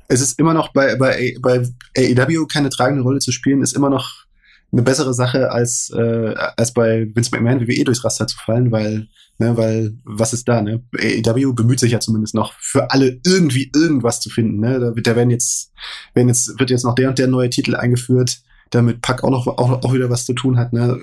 [0.07, 3.89] es ist immer noch bei, bei, bei AEW keine tragende Rolle zu spielen, ist immer
[3.89, 4.25] noch
[4.71, 9.07] eine bessere Sache als äh, als bei Vince McMahon WWE durchs Raster zu fallen, weil
[9.39, 10.83] ne, weil was ist da ne?
[10.95, 14.79] AEW bemüht sich ja zumindest noch für alle irgendwie irgendwas zu finden, ne?
[14.79, 15.71] Da, wird, da werden jetzt
[16.13, 19.47] werden jetzt wird jetzt noch der und der neue Titel eingeführt, damit Pack auch noch
[19.47, 21.01] auch, auch wieder was zu tun hat, ne?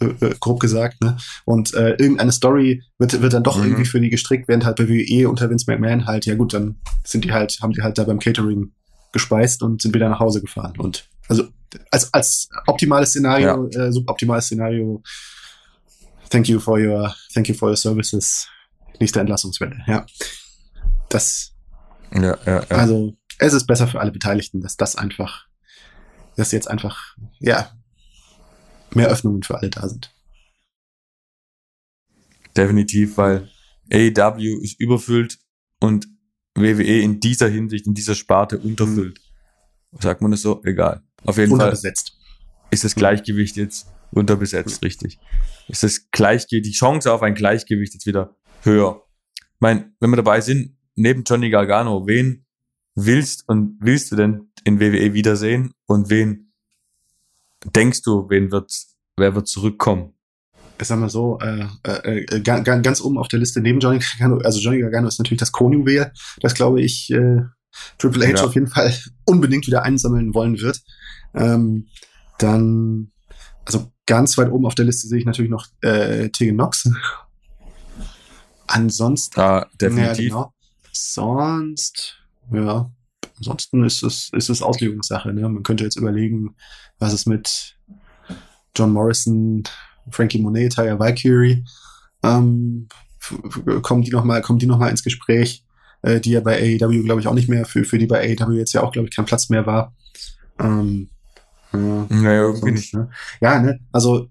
[0.00, 1.16] Äh, grob gesagt, ne?
[1.44, 3.64] Und äh, irgendeine Story wird wird dann doch mhm.
[3.64, 6.76] irgendwie für die gestrickt, während halt bei WWE unter Vince McMahon halt ja gut, dann
[7.04, 8.72] sind die halt haben die halt da beim Catering
[9.12, 11.44] gespeist und sind wieder nach Hause gefahren und also
[11.90, 13.86] als, als optimales Szenario, ja.
[13.86, 15.02] äh, suboptimales Szenario.
[16.30, 18.48] Thank you for your, thank you for your services.
[18.98, 20.06] Nächste Entlassungswelle, ja.
[21.08, 21.52] Das,
[22.12, 22.76] ja, ja, ja.
[22.76, 25.46] also, es ist besser für alle Beteiligten, dass das einfach,
[26.36, 27.76] dass jetzt einfach, ja,
[28.94, 30.14] mehr Öffnungen für alle da sind.
[32.56, 33.50] Definitiv, weil
[33.92, 35.38] AEW ist überfüllt
[35.80, 36.08] und
[36.54, 39.20] WWE in dieser Hinsicht, in dieser Sparte unterfüllt.
[39.90, 40.00] Mhm.
[40.00, 40.62] Sagt man das so?
[40.64, 41.02] Egal.
[41.24, 41.72] Auf jeden Fall
[42.70, 45.18] ist das Gleichgewicht jetzt unterbesetzt, richtig.
[45.68, 49.02] Ist das Gleichgewicht, die Chance auf ein Gleichgewicht jetzt wieder höher.
[49.34, 52.46] Ich meine, wenn wir dabei sind, neben Johnny Gargano, wen
[52.94, 56.52] willst und willst du denn in WWE wiedersehen und wen
[57.64, 58.72] denkst du, wen wird,
[59.16, 60.14] wer wird zurückkommen?
[60.80, 64.42] Ich sag mal so, äh, äh, äh ganz oben auf der Liste neben Johnny Gargano,
[64.44, 67.42] also Johnny Gargano ist natürlich das Kronjuwel, das glaube ich, äh,
[67.98, 68.44] Triple H ja.
[68.44, 68.92] auf jeden Fall
[69.24, 70.82] unbedingt wieder einsammeln wollen wird.
[71.32, 71.86] Ähm,
[72.38, 73.12] dann,
[73.64, 76.90] also ganz weit oben auf der Liste sehe ich natürlich noch äh, Tegan Knox.
[78.66, 79.38] Ansonsten.
[79.38, 80.18] Ah, definitiv.
[80.18, 80.52] Ja, genau.
[80.92, 82.16] Sonst,
[82.52, 82.90] ja,
[83.36, 85.32] ansonsten ist es, ist es Auslegungssache.
[85.32, 85.48] Ne?
[85.48, 86.54] Man könnte jetzt überlegen,
[86.98, 87.76] was ist mit
[88.74, 89.64] John Morrison,
[90.10, 91.64] Frankie Monet, Tyler Valkyrie,
[92.22, 92.88] ähm,
[93.82, 95.64] kommen die nochmal, kommen die noch mal ins Gespräch?
[96.06, 98.52] äh, die ja bei AEW, glaube ich, auch nicht mehr, für, für die bei AEW
[98.52, 99.92] jetzt ja auch, glaube ich, kein Platz mehr war.
[100.58, 101.08] Ähm,
[101.72, 102.94] ja, naja, irgendwie nicht.
[102.94, 103.10] Ne?
[103.40, 104.28] Ja, ne, also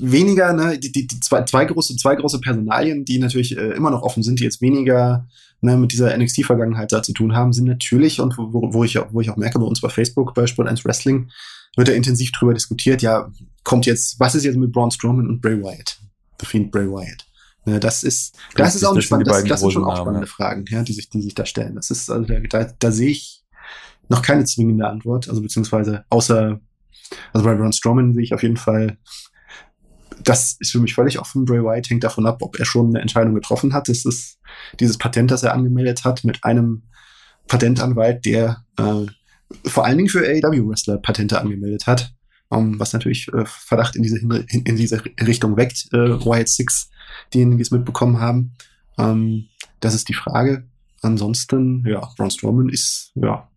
[0.00, 3.90] weniger, ne, die, die, die zwei, zwei große, zwei große Personalien, die natürlich äh, immer
[3.90, 5.28] noch offen sind, die jetzt weniger
[5.60, 9.20] ne, mit dieser NXT-Vergangenheit da zu tun haben, sind natürlich, und wo, wo, ich, wo
[9.20, 11.30] ich auch merke, bei uns bei Facebook, bei Sport 1 Wrestling,
[11.76, 13.30] wird da intensiv drüber diskutiert, ja,
[13.62, 16.00] kommt jetzt, was ist jetzt mit Braun Strowman und Bray Wyatt?
[16.40, 17.26] The Fiend Bray Wyatt.
[17.66, 20.32] Ne, das ist, das ist auch eine spannende, das, das sind schon auch spannende ja.
[20.32, 21.74] Fragen, ja, die sich, die sich da stellen.
[21.76, 23.44] Das ist, also da, da sehe ich
[24.08, 26.60] noch keine zwingende Antwort, also beziehungsweise außer,
[27.32, 28.98] also bei Braun Strowman sehe ich auf jeden Fall,
[30.22, 31.44] das ist für mich völlig offen.
[31.44, 33.88] Bray Wyatt hängt davon ab, ob er schon eine Entscheidung getroffen hat.
[33.88, 34.38] Das ist
[34.78, 36.82] dieses Patent, das er angemeldet hat, mit einem
[37.48, 39.06] Patentanwalt, der äh,
[39.64, 42.12] vor allen Dingen für AEW-Wrestler Patente angemeldet hat,
[42.48, 45.88] um, was natürlich äh, Verdacht in diese, in diese Richtung weckt.
[45.92, 46.90] Äh, Wyatt Six
[47.34, 48.52] diejenigen, die es mitbekommen haben.
[48.98, 49.48] Ähm,
[49.80, 50.68] das ist die Frage.
[51.02, 53.48] Ansonsten, ja, Braun Strowman ist, ja,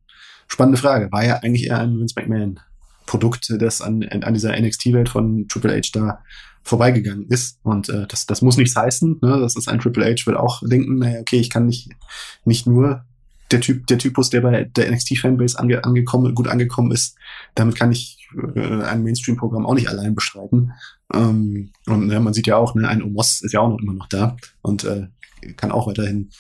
[0.48, 1.12] spannende Frage.
[1.12, 2.60] War ja eigentlich eher ein Vince McMahon
[3.06, 6.20] Produkt, das an, an dieser NXT-Welt von Triple H da
[6.64, 7.60] vorbeigegangen ist.
[7.64, 9.20] Und äh, das, das muss nichts heißen.
[9.22, 9.40] Ne?
[9.40, 11.90] Das ist ein Triple H, wird auch denken, naja, okay, ich kann nicht,
[12.46, 13.04] nicht nur
[13.52, 17.16] der Typ, der Typus, der bei der NXT-Fanbase ange, angekommen, gut angekommen ist,
[17.56, 20.72] damit kann ich äh, ein Mainstream-Programm auch nicht allein bestreiten.
[21.14, 23.94] Ähm, und ne, man sieht ja auch, ne, ein Omos ist ja auch noch immer
[23.94, 25.08] noch da und äh,
[25.58, 26.32] kann auch weiterhin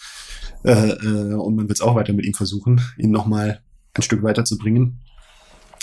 [0.63, 3.61] äh, äh, und man wird es auch weiter mit ihm versuchen, ihn nochmal
[3.93, 5.01] ein Stück weiterzubringen.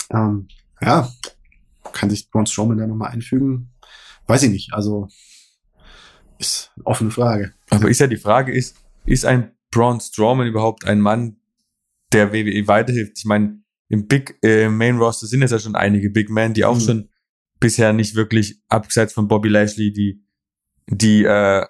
[0.09, 0.47] Ähm,
[0.81, 1.11] ja,
[1.93, 3.69] kann sich Braun Strowman da nochmal einfügen?
[4.27, 4.73] Weiß ich nicht.
[4.73, 5.07] Also
[6.39, 7.53] ist eine offene Frage.
[7.69, 11.37] Aber ist ja die Frage, ist, ist ein Braun Strowman überhaupt ein Mann,
[12.11, 13.17] der WWE weiterhilft?
[13.17, 16.65] Ich meine, im Big äh, Main Roster sind es ja schon einige Big Men, die
[16.65, 16.81] auch mhm.
[16.81, 17.09] schon
[17.59, 20.23] bisher nicht wirklich, abseits von Bobby Lashley, die,
[20.87, 21.65] die äh,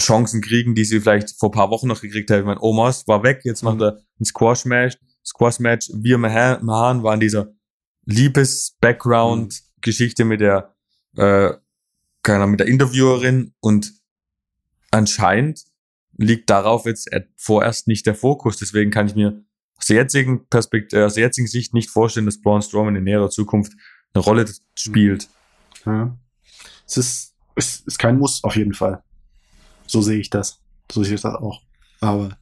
[0.00, 2.40] Chancen kriegen, die sie vielleicht vor paar Wochen noch gekriegt haben.
[2.40, 3.82] Ich meine, Omos war weg, jetzt macht mhm.
[3.82, 4.96] er ein Squash-Match.
[5.24, 7.52] Squash-Match, wir Mahan war in dieser
[8.06, 10.74] Liebes-Background-Geschichte mit der,
[11.16, 11.52] äh,
[12.22, 13.92] keine Ahnung, mit der Interviewerin und
[14.90, 15.64] anscheinend
[16.16, 18.56] liegt darauf jetzt vorerst nicht der Fokus.
[18.56, 19.44] Deswegen kann ich mir
[19.76, 23.04] aus der jetzigen Perspektive, äh, aus der jetzigen Sicht nicht vorstellen, dass Braun Strowman in
[23.04, 23.72] näherer Zukunft
[24.14, 25.28] eine Rolle spielt.
[25.84, 26.16] Ja.
[26.86, 29.02] Es ist, es ist kein Muss auf jeden Fall.
[29.86, 30.60] So sehe ich das.
[30.90, 31.62] So sehe ich das auch.
[32.00, 32.38] Aber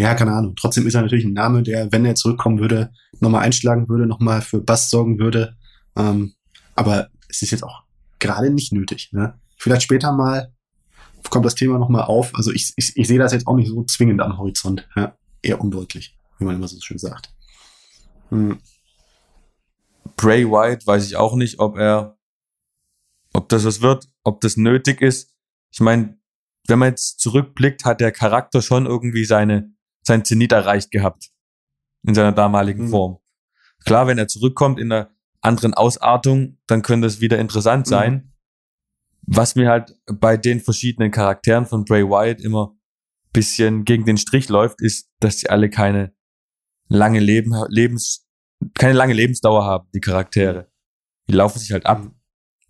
[0.00, 0.56] ja, keine Ahnung.
[0.56, 4.40] Trotzdem ist er natürlich ein Name, der, wenn er zurückkommen würde, nochmal einschlagen würde, nochmal
[4.40, 5.58] für Bass sorgen würde.
[5.94, 6.32] Ähm,
[6.74, 7.82] aber es ist jetzt auch
[8.18, 9.10] gerade nicht nötig.
[9.12, 9.38] Ne?
[9.58, 10.54] Vielleicht später mal
[11.28, 12.34] kommt das Thema nochmal auf.
[12.34, 14.88] Also ich, ich, ich sehe das jetzt auch nicht so zwingend am Horizont.
[14.96, 15.18] Ja?
[15.42, 17.30] Eher undeutlich, wie man immer so schön sagt.
[18.30, 18.58] Hm.
[20.16, 22.16] Bray White weiß ich auch nicht, ob er,
[23.34, 25.34] ob das was wird, ob das nötig ist.
[25.70, 26.18] Ich meine,
[26.66, 31.30] wenn man jetzt zurückblickt, hat der Charakter schon irgendwie seine, sein Zenit erreicht gehabt.
[32.06, 32.90] In seiner damaligen mhm.
[32.90, 33.18] Form.
[33.84, 35.10] Klar, wenn er zurückkommt in einer
[35.40, 37.90] anderen Ausartung, dann könnte es wieder interessant mhm.
[37.90, 38.12] sein.
[38.12, 38.32] Mhm.
[39.26, 42.76] Was mir halt bei den verschiedenen Charakteren von Bray Wyatt immer
[43.32, 46.12] bisschen gegen den Strich läuft, ist, dass sie alle keine
[46.88, 48.26] lange Leben, Lebens,
[48.74, 50.70] keine lange Lebensdauer haben, die Charaktere.
[51.28, 52.00] Die laufen sich halt ab.
[52.00, 52.14] Mhm.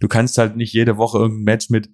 [0.01, 1.91] Du kannst halt nicht jede Woche irgendein Match mit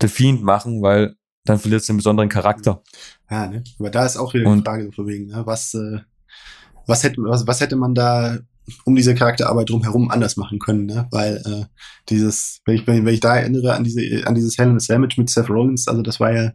[0.00, 2.82] The Fiend machen, weil dann verliert es einen besonderen Charakter.
[3.30, 3.64] Ja, ne?
[3.78, 5.42] Aber da ist auch wieder die Frage von wegen, ne?
[5.46, 6.00] was, äh,
[6.86, 8.38] was hätte, was, was hätte man da
[8.84, 11.08] um diese Charakterarbeit drumherum anders machen können, ne?
[11.10, 11.64] Weil äh,
[12.08, 15.18] dieses, wenn ich, wenn ich da erinnere an diese, an dieses Hell in a Sandwich
[15.18, 16.52] mit Seth Rollins, also das war ja,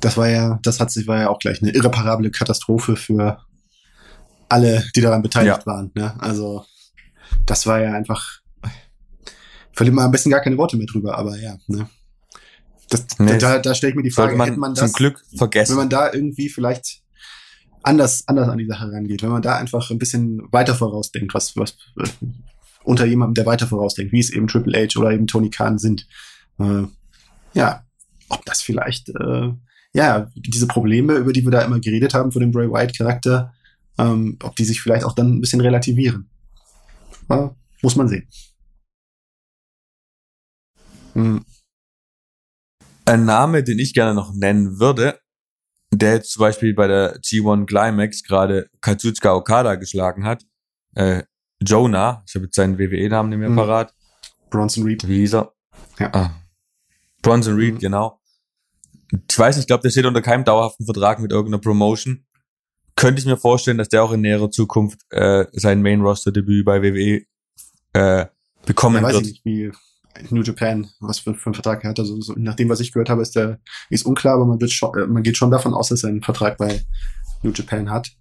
[0.00, 3.38] das war ja, das hat sich war ja auch gleich eine irreparable Katastrophe für
[4.48, 5.66] alle, die daran beteiligt ja.
[5.66, 5.92] waren.
[5.94, 6.14] Ne?
[6.20, 6.64] Also
[7.46, 8.40] das war ja einfach,
[9.72, 11.88] verliert man am besten gar keine Worte mehr drüber, aber ja, ne?
[12.92, 15.24] Das, nee, da, da stelle ich mir die Frage, man hätte man das, zum Glück
[15.34, 15.72] vergessen.
[15.72, 17.02] Wenn man da irgendwie vielleicht
[17.82, 21.56] anders, anders an die Sache rangeht, wenn man da einfach ein bisschen weiter vorausdenkt, was,
[21.56, 22.08] was äh,
[22.84, 26.06] unter jemandem, der weiter vorausdenkt, wie es eben Triple H oder eben Tony Khan sind.
[26.58, 26.82] Äh,
[27.54, 27.82] ja,
[28.28, 29.52] ob das vielleicht, äh,
[29.94, 33.54] ja, diese Probleme, über die wir da immer geredet haben von dem Bray White Charakter,
[33.96, 36.28] ähm, ob die sich vielleicht auch dann ein bisschen relativieren.
[37.30, 37.48] Äh,
[37.80, 38.28] muss man sehen.
[41.14, 41.44] Hm.
[43.04, 45.18] Ein Name, den ich gerne noch nennen würde,
[45.90, 50.44] der jetzt zum Beispiel bei der G1 Climax gerade Katsuchika Okada geschlagen hat.
[50.94, 51.24] Äh,
[51.60, 53.56] Jonah, ich habe jetzt seinen WWE-Namen nicht mehr mhm.
[53.56, 53.94] parat.
[54.50, 55.06] Bronson Reed.
[55.08, 55.52] Wie hieß er?
[55.98, 56.10] Ja.
[56.12, 56.30] Ah.
[57.22, 57.78] Bronson Reed, mhm.
[57.78, 58.20] genau.
[59.28, 62.24] Ich weiß nicht, ich glaube, der steht unter keinem dauerhaften Vertrag mit irgendeiner Promotion.
[62.96, 67.22] Könnte ich mir vorstellen, dass der auch in näherer Zukunft äh, sein Main-Roster-Debüt bei WWE
[67.94, 68.26] äh,
[68.64, 69.26] bekommen ja, weiß wird.
[69.26, 69.72] Ich nicht, wie
[70.30, 71.98] New Japan, was für, für einen Vertrag er hat.
[71.98, 73.58] Also so, nach dem, was ich gehört habe, ist der
[73.90, 76.22] ist unklar, aber man wird schon, äh, man geht schon davon aus, dass er einen
[76.22, 76.82] Vertrag bei
[77.42, 78.12] New Japan hat.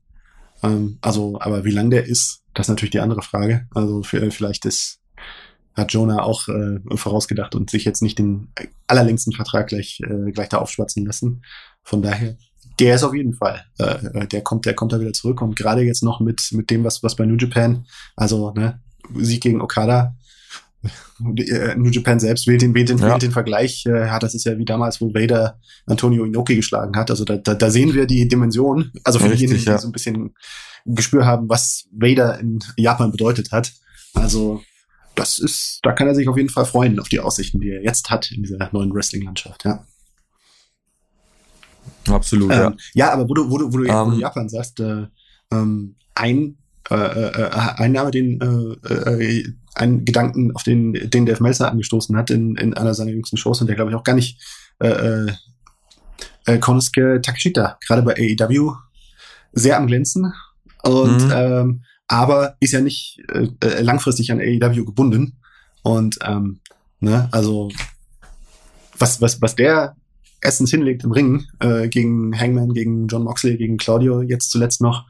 [0.63, 3.67] Ähm, also, aber wie lang der ist, das ist natürlich die andere Frage.
[3.73, 5.01] Also für, vielleicht ist
[5.73, 8.49] hat Jonah auch äh, vorausgedacht und sich jetzt nicht den
[8.87, 11.43] allerlängsten Vertrag gleich äh, gleich da aufschwatzen lassen.
[11.81, 12.35] Von daher,
[12.79, 15.55] der ist auf jeden Fall, äh, äh der kommt, der kommt da wieder zurück und
[15.55, 18.81] gerade jetzt noch mit mit dem, was was bei New Japan, also ne,
[19.15, 20.20] Sieg gegen Okada, äh,
[21.19, 23.09] New Japan selbst wählt den, wählt den, ja.
[23.09, 26.95] wählt den Vergleich, äh, hat, das ist ja wie damals, wo Vader Antonio Inoki geschlagen
[26.95, 27.11] hat.
[27.11, 28.91] Also da, da, da sehen wir die Dimension.
[29.03, 29.75] Also für diejenigen, ja.
[29.75, 30.33] die so ein bisschen
[30.85, 33.73] Gespür haben, was Vader in Japan bedeutet hat.
[34.13, 34.61] Also
[35.15, 37.83] das ist, da kann er sich auf jeden Fall freuen auf die Aussichten, die er
[37.83, 39.85] jetzt hat in dieser neuen Wrestling-Landschaft, ja.
[42.07, 42.75] Absolut, ähm, ja.
[42.93, 44.19] Ja, aber wo du, wo du, wo du, um, ähm.
[44.19, 45.05] Japan sagst, äh,
[45.51, 46.57] ähm, ein
[46.89, 51.71] äh, äh, äh ein Name, den äh, äh, einen Gedanken, auf den, den Dave Meltzer
[51.71, 54.39] angestoßen hat in, in einer seiner jüngsten Shows und der glaube ich auch gar nicht
[54.79, 55.31] äh, äh,
[56.45, 58.73] äh, Konosuke Takeshita, gerade bei AEW,
[59.53, 60.33] sehr am Glänzen
[60.83, 61.31] und mhm.
[61.33, 65.37] ähm, aber ist ja nicht äh, äh langfristig an AEW gebunden
[65.83, 66.59] und ähm,
[66.99, 67.69] ne, also
[68.97, 69.95] was was was der
[70.41, 75.05] erstens hinlegt im Ring äh, gegen Hangman, gegen John Moxley, gegen Claudio jetzt zuletzt noch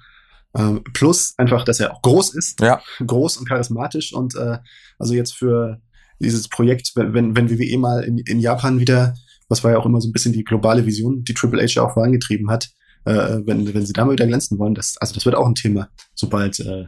[0.58, 2.82] ähm, plus einfach, dass er auch groß ist, ja.
[3.06, 4.58] groß und charismatisch und äh,
[5.00, 5.82] also jetzt für
[6.20, 9.16] dieses Projekt, wenn, wenn, WWE mal in, in Japan wieder,
[9.50, 11.84] was war ja auch immer so ein bisschen die globale Vision, die Triple H ja
[11.84, 12.70] auch vorangetrieben hat,
[13.06, 15.56] äh, wenn, wenn sie da mal wieder glänzen wollen, das, also das wird auch ein
[15.56, 16.86] Thema, sobald, äh,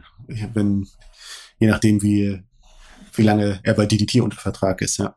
[0.52, 0.86] wenn,
[1.58, 2.42] je nachdem, wie,
[3.14, 5.16] wie lange er bei DDT unter Vertrag ist, ja.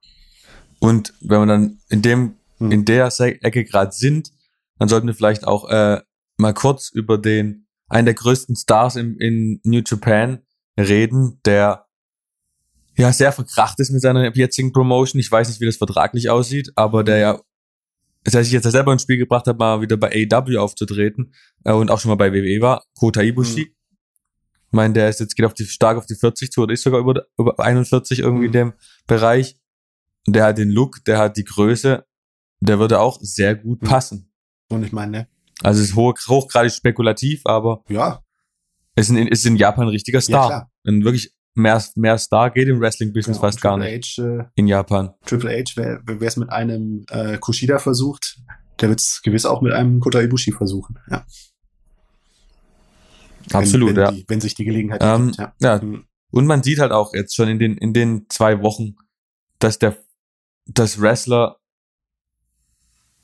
[0.79, 2.71] Und wenn wir dann in dem, hm.
[2.71, 4.31] in der Ecke gerade sind,
[4.79, 6.01] dann sollten wir vielleicht auch äh,
[6.38, 10.39] mal kurz über den einen der größten Stars im, in New Japan
[10.78, 11.86] reden, der
[12.97, 15.19] ja sehr verkracht ist mit seiner jetzigen Promotion.
[15.19, 17.41] Ich weiß nicht, wie das vertraglich aussieht, aber der ja,
[18.23, 21.71] das heißt, ich jetzt selber ins Spiel gebracht habe, mal wieder bei AEW aufzutreten äh,
[21.71, 23.65] und auch schon mal bei WWE war, Kota Ibushi.
[23.65, 23.73] Mhm.
[24.69, 26.84] Ich meine, der ist jetzt geht auf die stark auf die 40 zu oder ist
[26.84, 28.45] sogar über, über 41 irgendwie mhm.
[28.47, 28.73] in dem
[29.06, 29.58] Bereich.
[30.28, 32.06] Der hat den Look, der hat die Größe,
[32.60, 33.88] der würde auch sehr gut mhm.
[33.88, 34.34] passen.
[34.67, 35.28] Und ich meine, ne,
[35.63, 37.84] also es ist hoch, hochgradig spekulativ, aber.
[37.89, 38.22] Ja.
[38.96, 40.50] ist in, ist in Japan ein richtiger Star.
[40.50, 44.17] Ja, ein wirklich mehr, mehr Star geht im Wrestling-Business genau, fast gar nicht.
[44.17, 45.13] H, äh, in Japan.
[45.26, 48.39] Triple H, wer es mit einem äh, Kushida versucht,
[48.80, 51.00] der wird es gewiss auch mit einem Kota Ibushi versuchen.
[51.10, 51.26] Ja.
[53.52, 54.12] Absolut, wenn, wenn ja.
[54.12, 55.54] Die, wenn sich die Gelegenheit ähm, gibt, ja.
[55.60, 55.82] ja.
[55.82, 56.06] Mhm.
[56.32, 58.96] Und man sieht halt auch jetzt schon in den, in den zwei Wochen,
[59.60, 59.98] dass der,
[60.65, 61.58] dass Wrestler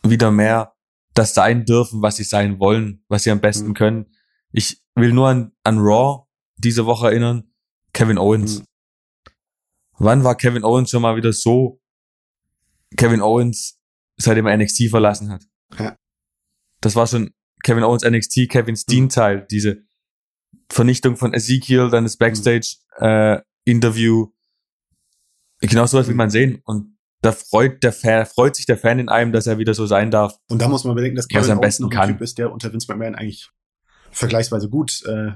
[0.04, 0.73] wieder mehr
[1.14, 3.74] das sein dürfen, was sie sein wollen, was sie am besten mhm.
[3.74, 4.06] können.
[4.52, 7.52] Ich will nur an, an Raw diese Woche erinnern.
[7.94, 8.60] Kevin Owens.
[8.60, 8.66] Mhm.
[10.00, 11.82] Wann war Kevin Owens schon mal wieder so
[12.98, 13.80] Kevin Owens,
[14.18, 15.44] seitdem er NXT verlassen hat?
[15.78, 15.98] Ja.
[16.82, 19.10] Das war schon Kevin Owens NXT, Kevin Steen mhm.
[19.10, 19.84] Teil, diese
[20.70, 24.32] Vernichtung von Ezekiel, dann das Backstage äh, Interview.
[25.62, 26.62] Genau sowas will man sehen.
[26.66, 26.93] Und
[27.24, 30.12] da freut der Fan, freut sich der Fan in einem, dass er wieder so sein
[30.12, 30.38] darf.
[30.50, 32.10] Und da muss man bedenken, dass Kevin Owens noch ein kann.
[32.10, 33.50] Typ ist, der unter Vince McMahon eigentlich
[34.12, 35.32] vergleichsweise gut äh,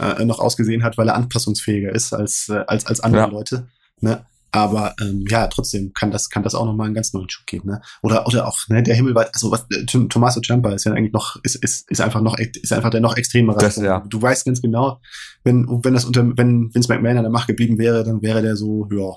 [0.00, 3.28] äh, noch ausgesehen hat, weil er anpassungsfähiger ist als, äh, als, als andere ja.
[3.28, 3.68] Leute.
[4.00, 4.26] Ne?
[4.50, 7.68] Aber ähm, ja, trotzdem kann das, kann das auch nochmal einen ganz neuen Schub geben.
[7.68, 7.80] Ne?
[8.02, 11.12] Oder, oder auch, ne, der Himmel war, also was, äh, Tommaso Ciampa ist ja eigentlich
[11.12, 13.58] noch, ist, ist, ist einfach noch, ist einfach der noch extremere.
[13.58, 14.02] Das, ja.
[14.08, 15.00] Du weißt ganz genau,
[15.44, 18.56] wenn, wenn das unter, wenn Vince McMahon an der Macht geblieben wäre, dann wäre der
[18.56, 19.14] so, ja,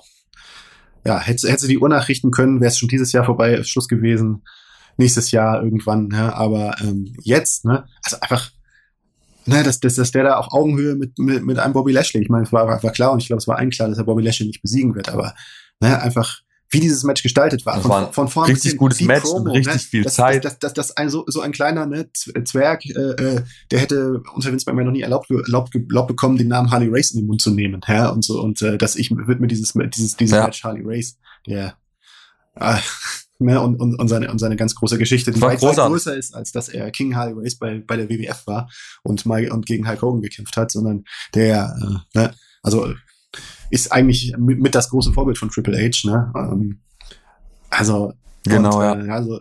[1.04, 4.42] ja, hätte, hätte die Uhr nachrichten können, wäre es schon dieses Jahr vorbei, Schluss gewesen.
[4.96, 6.34] Nächstes Jahr irgendwann, ne?
[6.34, 8.50] aber ähm, jetzt, ne, also einfach,
[9.46, 12.28] ne, dass, dass, dass der da auf Augenhöhe mit, mit, mit einem Bobby Lashley, ich
[12.28, 14.22] meine, es war, war klar und ich glaube, es war allen klar, dass er Bobby
[14.22, 15.34] Lashley nicht besiegen wird, aber
[15.80, 17.74] ne, einfach wie dieses Match gestaltet war.
[17.74, 19.78] Das von, war von vorne richtig gutes Match Promo, und richtig ne?
[19.80, 20.44] viel das, Zeit.
[20.44, 24.22] Das, das, das, das ein, so, so ein kleiner ne, Zwerg, äh, äh, der hätte
[24.34, 27.26] unter Vince McMahon noch nie erlaubt, erlaubt, erlaubt bekommen, den Namen Harley Race in den
[27.26, 27.80] Mund zu nehmen.
[27.86, 30.44] Ja, und so und äh, dass ich wird mir dieses dieses dieses ja.
[30.44, 31.76] Match Harley Race, der
[32.54, 32.76] äh,
[33.40, 36.34] ne, und, und, und, seine, und seine ganz große Geschichte, die weit, weit größer ist,
[36.34, 38.70] als dass er King Harley Race bei, bei der WWF war
[39.02, 41.04] und mal und gegen Hulk Hogan gekämpft hat, sondern
[41.34, 42.92] der, äh, ne, also
[43.70, 46.32] ist eigentlich mit, mit das große Vorbild von Triple H, ne?
[46.34, 46.80] Ähm,
[47.70, 49.14] also Genau, und, äh, ja.
[49.14, 49.40] Also,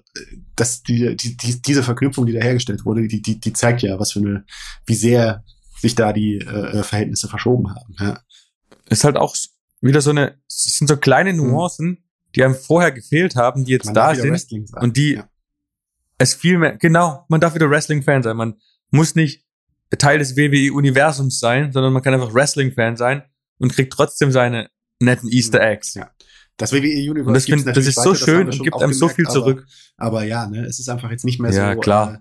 [0.58, 3.98] das, die, die, die, diese Verknüpfung, die da hergestellt wurde, die, die, die zeigt ja,
[3.98, 4.44] was für eine,
[4.86, 5.46] wie sehr
[5.80, 7.96] sich da die äh, Verhältnisse verschoben haben.
[7.98, 8.20] Ja.
[8.90, 9.38] Ist halt auch
[9.80, 11.38] wieder so eine, es sind so kleine hm.
[11.38, 11.98] Nuancen, hm
[12.36, 15.30] die einem vorher gefehlt haben, die jetzt man da sind und die ja.
[16.18, 18.38] es viel mehr, genau, man darf wieder Wrestling-Fan sein.
[18.38, 18.56] Man
[18.92, 19.44] muss nicht
[19.98, 23.24] Teil des WWE-Universums sein, sondern man kann einfach Wrestling-Fan sein
[23.60, 24.70] und kriegt trotzdem seine
[25.00, 25.94] netten Easter Eggs.
[25.94, 26.10] Ja.
[26.58, 27.28] Das WWE-Universum.
[27.28, 29.66] Und das, find, das ist so schön und gibt einem so viel zurück.
[29.98, 31.80] Aber, aber, ja, ne, es ist einfach jetzt nicht mehr ja, so.
[31.80, 32.16] Klar.
[32.16, 32.18] Äh,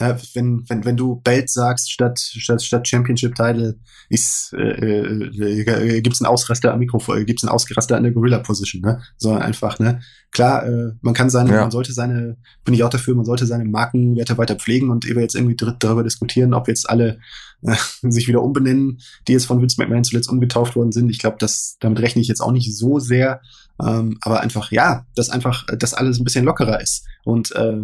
[0.00, 3.78] ja, wenn, wenn, wenn du Belt sagst statt, statt, statt Championship-Title,
[4.08, 9.02] ist, äh, äh, gibt's einen Ausraster am Mikrofon, gibt's einen Ausraster an der Gorilla-Position, ne?
[9.16, 10.00] So einfach, ne?
[10.32, 11.60] Klar, äh, man kann seine, ja.
[11.60, 15.20] man sollte seine, bin ich auch dafür, man sollte seine Markenwerte weiter pflegen und eben
[15.20, 17.20] jetzt irgendwie darüber diskutieren, ob jetzt alle
[17.62, 17.76] äh,
[18.10, 21.10] sich wieder umbenennen, die jetzt von Vince McMahon zuletzt umgetauft worden sind.
[21.10, 23.40] Ich glaube, das, damit rechne ich jetzt auch nicht so sehr.
[23.82, 27.06] Ähm, aber einfach, ja, dass einfach, dass alles ein bisschen lockerer ist.
[27.24, 27.82] Und äh,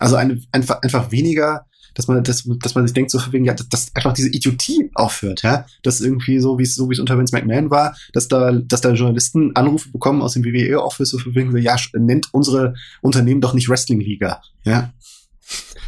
[0.00, 3.54] also eine, einfach, einfach weniger, dass man, dass, dass man sich denkt, so wegen, ja,
[3.54, 5.66] dass, dass einfach diese Idiotie aufhört, ja.
[5.82, 8.80] Das irgendwie so, wie es, so wie es unter Vince McMahon war, dass da, dass
[8.80, 13.68] da Journalisten Anrufe bekommen aus dem WWE-Office, so wegen, ja, nennt unsere Unternehmen doch nicht
[13.68, 14.92] Wrestling-Liga, ja.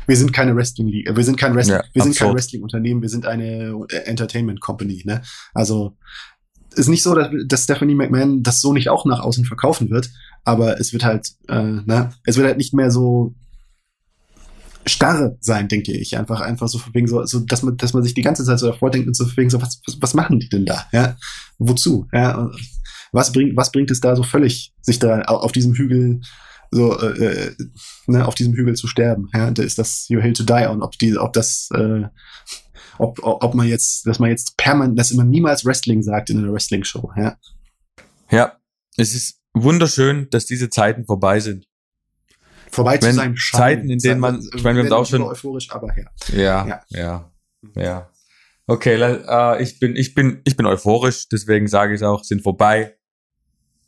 [0.07, 3.25] Wir sind keine Wrestling-Liga, wir sind kein Wrestling, ja, wir sind kein Wrestling-Unternehmen, wir sind
[3.25, 5.23] eine Entertainment Company, ne.
[5.55, 5.97] Also,
[6.75, 10.11] ist nicht so, dass, dass Stephanie McMahon das so nicht auch nach außen verkaufen wird,
[10.45, 13.35] aber es wird halt, äh, ne, es wird halt nicht mehr so
[14.87, 16.17] starre sein, denke ich.
[16.17, 18.69] Einfach, einfach so wegen so, so, dass man, dass man sich die ganze Zeit so
[18.69, 20.87] davor denkt und so wegen so, was, was, was machen die denn da?
[20.93, 21.17] Ja,
[21.59, 22.07] wozu?
[22.13, 22.51] Ja,
[23.13, 26.21] was bringt, was bringt es da so völlig, sich da auf diesem Hügel
[26.71, 27.57] so, äh, äh,
[28.07, 29.29] ne, auf diesem Hügel zu sterben?
[29.35, 32.05] Ja, da ist das Your Hill to Die on, ob die, ob das, äh,
[32.99, 36.53] ob, ob man jetzt, dass man jetzt permanent, dass man niemals Wrestling sagt in einer
[36.53, 37.37] Wrestling-Show, ja.
[38.31, 38.57] Ja,
[38.97, 41.67] es ist wunderschön, dass diese Zeiten vorbei sind
[42.73, 43.63] vorbei Wenn zu sein scheint.
[43.63, 46.07] Zeiten, in denen man, ich meine, wir haben auch schon euphorisch, aber ja.
[46.35, 47.31] Ja, ja, ja,
[47.77, 48.11] ja.
[48.67, 52.97] Okay, äh, ich bin, ich bin, ich bin euphorisch, deswegen sage ich auch, sind vorbei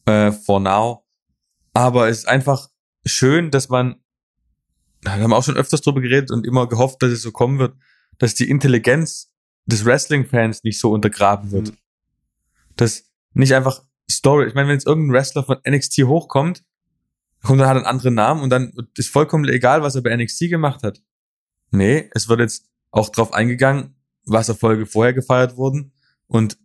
[0.04, 1.04] äh, for now.
[1.72, 2.68] Aber es ist einfach
[3.06, 3.96] schön, dass man,
[5.02, 7.58] da haben wir auch schon öfters drüber geredet und immer gehofft, dass es so kommen
[7.58, 7.76] wird,
[8.18, 9.32] dass die Intelligenz
[9.66, 11.70] des Wrestling-Fans nicht so untergraben wird.
[11.70, 11.76] Mhm.
[12.76, 16.62] Dass nicht einfach Story, ich meine, wenn jetzt irgendein Wrestler von NXT hochkommt
[17.48, 20.16] und dann hat er einen anderen Namen und dann ist vollkommen egal, was er bei
[20.16, 21.02] NXT gemacht hat.
[21.70, 25.92] Nee, es wird jetzt auch drauf eingegangen, was Erfolge vorher gefeiert wurden
[26.26, 26.56] und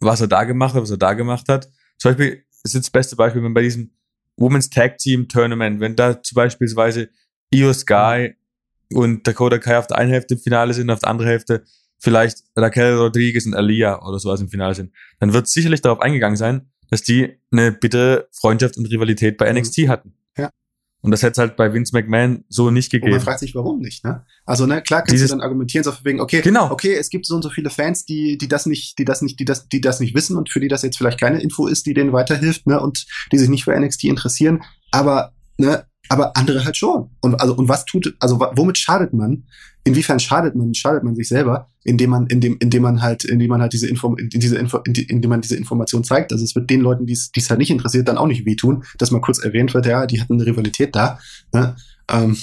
[0.00, 1.70] was er da gemacht hat, was er da gemacht hat.
[1.98, 3.90] Zum Beispiel ist jetzt das beste Beispiel, wenn bei diesem
[4.36, 7.10] Women's Tag Team Tournament, wenn da zum beispielsweise
[7.50, 8.34] Io Sky
[8.92, 11.64] und Dakota Kai auf der einen Hälfte im Finale sind, auf der anderen Hälfte
[11.98, 16.36] vielleicht Raquel Rodriguez und Alia oder sowas im Finale sind, dann wird sicherlich darauf eingegangen
[16.36, 19.88] sein, dass die eine bittere Freundschaft und Rivalität bei NXT mhm.
[19.88, 20.14] hatten.
[21.02, 23.12] Und das hätte es halt bei Vince McMahon so nicht gegeben.
[23.12, 24.24] Und man fragt sich, warum nicht, ne?
[24.46, 26.70] Also, ne, klar kannst Dieses, du dann argumentieren, so wegen, okay, genau.
[26.70, 29.40] okay, es gibt so und so viele Fans, die, die das nicht, die das nicht,
[29.40, 31.86] die das, die das nicht wissen und für die das jetzt vielleicht keine Info ist,
[31.86, 34.62] die denen weiterhilft, ne, und die sich nicht für NXT interessieren.
[34.92, 37.10] Aber, ne, aber andere halt schon.
[37.20, 39.44] Und also und was tut also womit schadet man?
[39.84, 43.60] Inwiefern schadet man schadet man sich selber, indem man indem indem man halt indem man
[43.60, 46.32] halt diese Info in diese Info indem man diese Information zeigt.
[46.32, 49.10] Also es wird den Leuten, die es halt nicht interessiert, dann auch nicht wehtun, dass
[49.10, 51.18] mal kurz erwähnt wird, ja, die hatten eine Rivalität da,
[51.52, 51.76] ne?
[52.10, 52.36] ähm,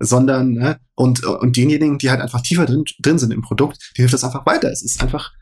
[0.00, 0.78] sondern ne?
[0.94, 4.24] und und denjenigen, die halt einfach tiefer drin drin sind im Produkt, die hilft das
[4.24, 4.70] einfach weiter.
[4.70, 5.32] Es ist einfach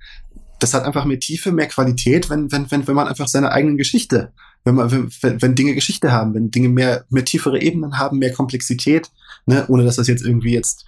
[0.59, 3.77] das hat einfach mehr Tiefe, mehr Qualität, wenn, wenn, wenn, wenn man einfach seine eigenen
[3.77, 4.33] Geschichte,
[4.65, 8.33] wenn man, wenn, wenn Dinge Geschichte haben, wenn Dinge mehr, mehr tiefere Ebenen haben, mehr
[8.33, 9.11] Komplexität,
[9.47, 10.87] ne, ohne dass das jetzt irgendwie jetzt,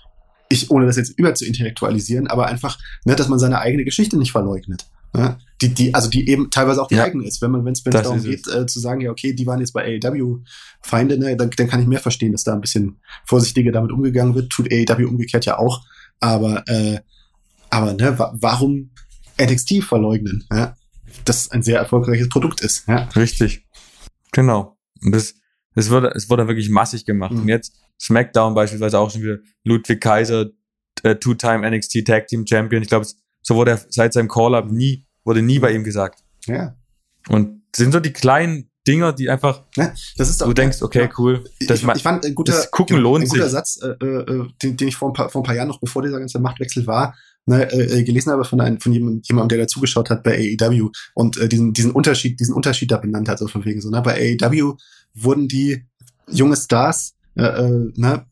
[0.48, 4.16] ich, ohne das jetzt über zu intellektualisieren, aber einfach, ne, dass man seine eigene Geschichte
[4.16, 4.86] nicht verleugnet.
[5.12, 5.38] Ne?
[5.62, 7.04] Die, die, also die eben teilweise auch die ja.
[7.04, 7.40] eigene ist.
[7.40, 9.98] Wenn man, wenn es darum geht, äh, zu sagen, ja, okay, die waren jetzt bei
[10.02, 10.40] AEW
[10.82, 14.34] Feinde, ne, dann, dann kann ich mehr verstehen, dass da ein bisschen vorsichtiger damit umgegangen
[14.34, 14.50] wird.
[14.50, 15.84] Tut AEW umgekehrt ja auch.
[16.20, 17.00] Aber, äh,
[17.70, 18.90] aber ne, wa warum
[19.40, 20.76] NXT verleugnen, ja,
[21.24, 22.86] das ein sehr erfolgreiches Produkt ist.
[22.86, 23.08] Ja.
[23.16, 23.66] Richtig.
[24.32, 24.76] Genau.
[25.02, 25.34] Und das,
[25.76, 27.32] das wurde, es wurde wirklich massig gemacht.
[27.32, 27.42] Mhm.
[27.42, 30.46] Und jetzt SmackDown beispielsweise auch schon wieder Ludwig Kaiser,
[31.02, 32.82] äh, Two-Time NXT Tag Team Champion.
[32.82, 33.06] Ich glaube,
[33.42, 36.24] so wurde er seit seinem Call-Up nie, wurde nie bei ihm gesagt.
[36.46, 36.74] Ja.
[37.28, 41.02] Und sind so die kleinen Dinger, die einfach, ja, das ist auch, du denkst, okay,
[41.02, 41.44] ja, cool.
[41.66, 43.52] Das ich, ich fand ein guter, gucken lohnt ein guter sich.
[43.52, 46.02] Satz, äh, äh, den, den ich vor ein, paar, vor ein paar Jahren noch, bevor
[46.02, 47.14] dieser ganze Machtwechsel war,
[47.46, 51.48] ne, äh, gelesen habe von einem, von jemandem, der dazugeschaut hat bei AEW und äh,
[51.48, 54.76] diesen, diesen Unterschied, diesen Unterschied da benannt hat, so von wegen so, ne, bei AEW
[55.16, 55.84] wurden die
[56.30, 58.26] junge Stars, äh, äh, ne,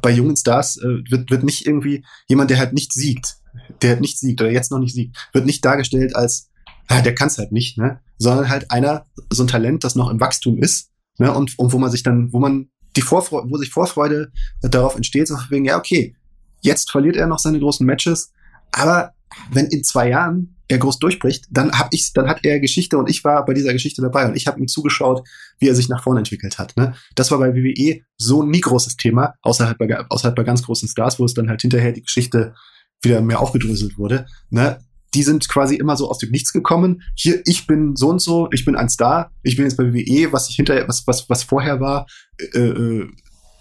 [0.00, 3.36] bei jungen Stars äh, wird, wird nicht irgendwie jemand, der halt nicht siegt,
[3.80, 6.50] der halt nicht siegt oder jetzt noch nicht siegt, wird nicht dargestellt als,
[6.88, 10.10] ah, der kann es halt nicht, ne, sondern halt einer, so ein Talent, das noch
[10.10, 13.56] im Wachstum ist, ne, und, und wo man sich dann, wo man die Vorfreude, wo
[13.56, 16.14] sich Vorfreude darauf entsteht, so wegen, ja, okay,
[16.62, 18.32] Jetzt verliert er noch seine großen Matches,
[18.70, 19.12] aber
[19.50, 23.10] wenn in zwei Jahren er groß durchbricht, dann hab ich, dann hat er Geschichte und
[23.10, 25.26] ich war bei dieser Geschichte dabei und ich habe ihm zugeschaut,
[25.58, 26.76] wie er sich nach vorne entwickelt hat.
[26.76, 26.94] Ne?
[27.14, 31.18] Das war bei WWE so nie großes Thema, außerhalb bei, außerhalb bei ganz großen Stars,
[31.18, 32.54] wo es dann halt hinterher die Geschichte
[33.02, 34.26] wieder mehr aufgedröselt wurde.
[34.50, 34.78] Ne?
[35.14, 37.02] Die sind quasi immer so aus dem Nichts gekommen.
[37.14, 40.32] Hier, ich bin so und so, ich bin ein Star, ich bin jetzt bei WWE,
[40.32, 42.06] was ich hinterher, was, was, was vorher war,
[42.38, 43.08] äh, äh,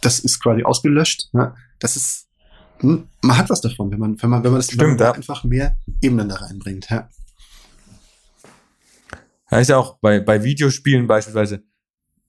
[0.02, 1.30] das ist quasi ausgelöscht.
[1.34, 1.54] Ne?
[1.80, 2.28] Das ist
[2.84, 5.12] man hat was davon, wenn man, wenn man, wenn man das Stimmt, ja.
[5.12, 6.90] einfach mehr Ebenen da reinbringt.
[6.90, 7.10] Ja.
[9.52, 11.64] Ja, ist ja auch bei, bei Videospielen beispielsweise,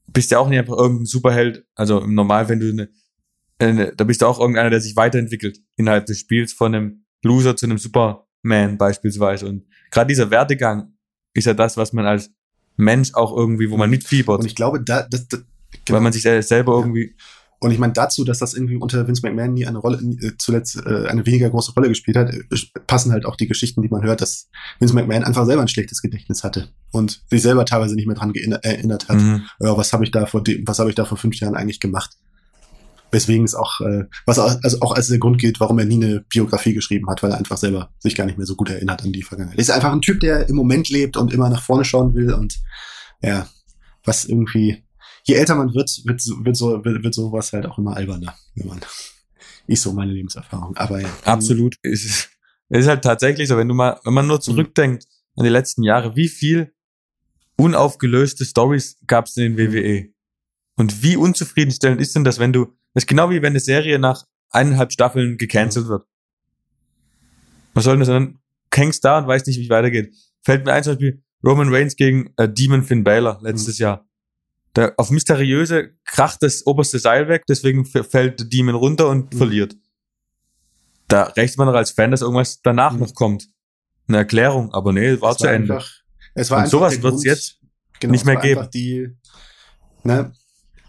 [0.09, 1.65] bist ja auch nicht einfach irgendein Superheld.
[1.75, 2.89] Also im Normal, wenn du eine,
[3.59, 7.57] eine, da bist du auch irgendeiner, der sich weiterentwickelt innerhalb des Spiels von einem Loser
[7.57, 9.47] zu einem Superman beispielsweise.
[9.47, 10.95] Und gerade dieser Werdegang
[11.33, 12.31] ist ja das, was man als
[12.77, 14.41] Mensch auch irgendwie, wo man mitfiebert.
[14.41, 15.45] Und ich glaube, da, das, das
[15.85, 15.97] genau.
[15.97, 17.15] weil man sich selber irgendwie
[17.63, 20.85] und ich meine, dazu, dass das irgendwie unter Vince McMahon nie eine Rolle, äh, zuletzt
[20.85, 22.41] äh, eine weniger große Rolle gespielt hat, äh,
[22.89, 24.49] passen halt auch die Geschichten, die man hört, dass
[24.81, 28.35] Vince McMahon einfach selber ein schlechtes Gedächtnis hatte und sich selber teilweise nicht mehr dran
[28.35, 29.19] erinnert hat.
[29.19, 29.43] Mhm.
[29.61, 32.17] Ja, was habe ich da vor, was habe ich da vor fünf Jahren eigentlich gemacht?
[33.13, 36.03] Weswegen es auch, äh, was auch, also auch als der Grund gilt, warum er nie
[36.05, 39.05] eine Biografie geschrieben hat, weil er einfach selber sich gar nicht mehr so gut erinnert
[39.05, 39.59] an die Vergangenheit.
[39.59, 42.33] Er ist einfach ein Typ, der im Moment lebt und immer nach vorne schauen will
[42.33, 42.59] und
[43.23, 43.47] ja,
[44.03, 44.83] was irgendwie
[45.25, 48.67] je älter man wird, wird, wird, so, wird, wird sowas halt auch immer alberner, wenn
[48.67, 48.81] man,
[49.67, 50.77] ist so meine Lebenserfahrung.
[50.77, 51.09] Aber ja.
[51.25, 51.77] Absolut.
[51.83, 52.31] Es ist,
[52.69, 55.07] es ist halt tatsächlich so, wenn du mal, wenn man nur zurückdenkt
[55.37, 56.73] an die letzten Jahre, wie viel
[57.57, 60.13] unaufgelöste Stories gab es in den WWE?
[60.77, 63.99] Und wie unzufriedenstellend ist denn das, wenn du, das ist genau wie wenn eine Serie
[63.99, 66.07] nach eineinhalb Staffeln gecancelt wird.
[67.75, 68.39] Was soll denn das dann?
[68.75, 70.15] Hängst da und weißt nicht, wie es weitergeht.
[70.43, 73.83] Fällt mir ein, zum Beispiel Roman Reigns gegen äh, Demon Finn Balor letztes mhm.
[73.83, 74.09] Jahr.
[74.75, 79.37] Da, auf mysteriöse kracht das oberste Seil weg, deswegen fällt der Demon runter und mhm.
[79.37, 79.77] verliert.
[81.09, 83.01] Da rechnet man doch als Fan, dass irgendwas danach mhm.
[83.01, 83.49] noch kommt.
[84.09, 85.75] Eine Erklärung, aber nee, war es zu war Ende.
[85.75, 85.91] Einfach,
[86.35, 87.59] es war und sowas wird es jetzt
[88.01, 88.69] genau, nicht mehr geben.
[88.73, 89.09] Die,
[90.03, 90.33] ne,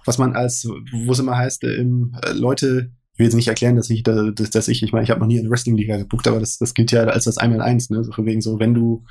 [0.06, 3.48] was man als, wo es immer heißt, äh, im, äh, Leute, ich will jetzt nicht
[3.48, 6.28] erklären, dass ich, dass, dass ich, ich meine, ich habe noch nie eine Wrestling-Liga gebucht,
[6.28, 8.74] aber das, das gilt ja als das einmal eins, ne, so von wegen so, wenn
[8.74, 9.04] du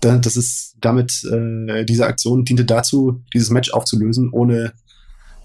[0.00, 4.72] das ist damit, äh, diese Aktion diente dazu, dieses Match aufzulösen, ohne,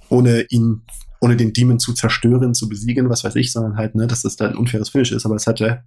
[0.09, 0.81] ohne ihn,
[1.21, 4.35] ohne den Demon zu zerstören, zu besiegen, was weiß ich, sondern halt, ne, dass das
[4.35, 5.25] da ein unfaires Finish ist.
[5.25, 5.83] Aber es hatte,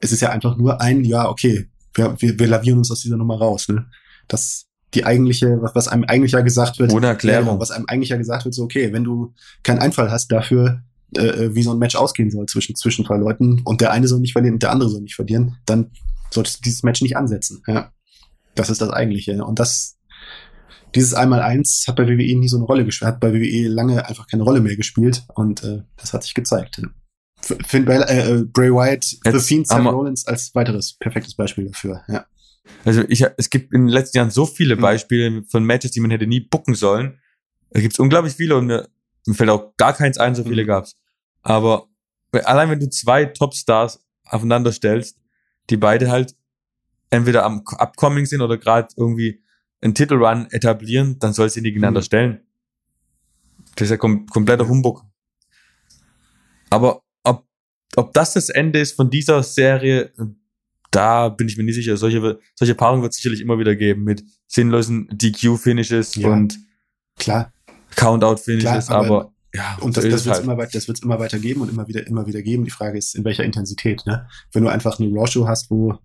[0.00, 3.16] es ist ja einfach nur ein, ja, okay, wir, wir, wir lavieren uns aus dieser
[3.16, 3.86] Nummer raus, ne?
[4.28, 6.92] Das, die eigentliche, was, was einem eigentlich ja gesagt wird.
[6.92, 7.58] Ohne Erklärung.
[7.60, 10.82] was einem eigentlich ja gesagt wird, so, okay, wenn du keinen Einfall hast dafür,
[11.16, 14.20] äh, wie so ein Match ausgehen soll zwischen, zwischen zwei Leuten und der eine soll
[14.20, 15.90] nicht verlieren und der andere soll nicht verlieren, dann
[16.30, 17.62] solltest du dieses Match nicht ansetzen.
[17.66, 17.92] Ja.
[18.54, 19.44] Das ist das Eigentliche.
[19.44, 19.98] Und das,
[20.94, 24.26] dieses Einmal-Eins hat bei WWE nie so eine Rolle gespielt, hat bei WWE lange einfach
[24.26, 26.80] keine Rolle mehr gespielt und äh, das hat sich gezeigt.
[27.40, 31.66] Finn Bell, äh, äh, Bray Wyatt, Jetzt The Fiend, Seth Rollins als weiteres perfektes Beispiel
[31.66, 32.02] dafür.
[32.08, 32.26] Ja.
[32.84, 34.80] Also ich, es gibt in den letzten Jahren so viele mhm.
[34.80, 37.18] Beispiele von Matches, die man hätte nie bucken sollen.
[37.70, 38.88] Da gibt es unglaublich viele und mir,
[39.26, 40.68] mir, fällt auch gar keins ein, so viele mhm.
[40.68, 40.96] gab's.
[41.42, 41.88] Aber
[42.32, 45.18] allein wenn du zwei Topstars aufeinander stellst,
[45.70, 46.34] die beide halt
[47.14, 49.42] entweder am Upcoming sind oder gerade irgendwie
[49.80, 52.04] einen Titelrun etablieren, dann soll sie die gegeneinander mhm.
[52.04, 52.40] stellen.
[53.76, 55.02] Das ist ja kom kompletter Humbug.
[56.70, 57.46] Aber ob,
[57.96, 60.12] ob das das Ende ist von dieser Serie,
[60.90, 61.96] da bin ich mir nicht sicher.
[61.96, 66.58] Solche, solche Paarungen wird es sicherlich immer wieder geben mit sinnlosen DQ-Finishes ja, und
[67.18, 67.52] klar.
[67.96, 70.44] Countout-Finishes, aber, aber, ja, und das, das wird es halt.
[70.44, 72.64] immer, weiter, das wird's immer weiter geben und immer wieder, immer wieder geben.
[72.64, 74.04] Die Frage ist, in welcher Intensität.
[74.06, 74.26] Ne?
[74.52, 75.98] Wenn du einfach eine Raw-Show hast, wo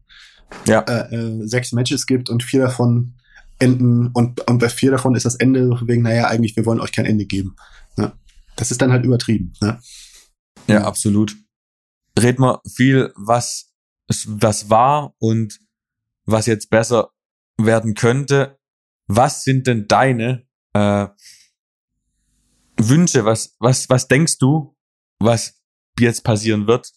[0.66, 0.82] ja.
[0.82, 3.14] äh, äh, sechs Matches gibt und vier davon
[3.60, 6.92] enden und, und bei vier davon ist das Ende wegen, naja, eigentlich, wir wollen euch
[6.92, 7.56] kein Ende geben.
[7.98, 8.14] Ne?
[8.56, 9.54] Das ist dann halt übertrieben.
[9.62, 9.80] Ne?
[10.68, 11.36] Ja, absolut.
[12.18, 13.74] Red mal viel, was,
[14.08, 15.60] was war und
[16.26, 17.10] was jetzt besser
[17.58, 18.58] werden könnte.
[19.08, 21.08] Was sind denn deine äh,
[22.78, 23.26] Wünsche?
[23.26, 24.76] Was, was, was denkst du,
[25.20, 25.60] was
[26.00, 26.92] jetzt passieren wird?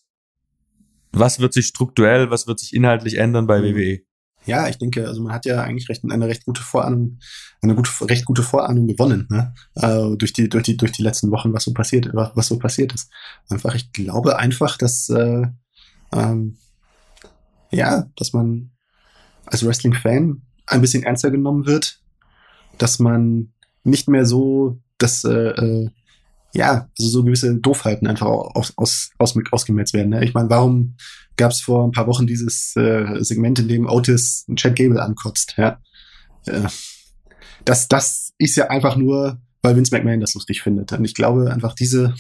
[1.13, 3.77] Was wird sich strukturell, was wird sich inhaltlich ändern bei mhm.
[3.77, 4.01] WWE?
[4.45, 7.21] Ja, ich denke, also man hat ja eigentlich recht, eine recht gute Vorahnung,
[7.61, 9.55] eine gute, recht gute Vorahnung gewonnen, ne?
[9.77, 12.93] Äh, durch die, durch die, durch die letzten Wochen, was so passiert, was, so passiert
[12.93, 13.09] ist.
[13.49, 15.47] Einfach, ich glaube einfach, dass, äh,
[16.13, 16.59] ähm,
[17.71, 18.73] ja, dass man
[19.47, 22.01] als Wrestling-Fan ein bisschen ernster genommen wird,
[22.79, 23.53] dass man
[23.85, 25.91] nicht mehr so das, äh, äh
[26.55, 30.11] ja, also so gewisse Doofheiten einfach aus, aus, aus, ausgemerzt werden.
[30.11, 30.25] Ne?
[30.25, 30.97] Ich meine, warum
[31.37, 35.55] gab es vor ein paar Wochen dieses äh, Segment, in dem Otis Chad Gable ankotzt?
[35.57, 35.81] Ja?
[36.47, 36.69] Äh,
[37.65, 40.93] das, das ist ja einfach nur, weil Vince McMahon das lustig findet.
[40.93, 42.15] Und ich glaube einfach diese,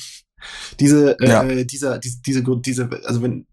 [0.80, 1.42] diese, äh, ja.
[1.44, 3.46] äh, dieser, diese, diese, diese, also wenn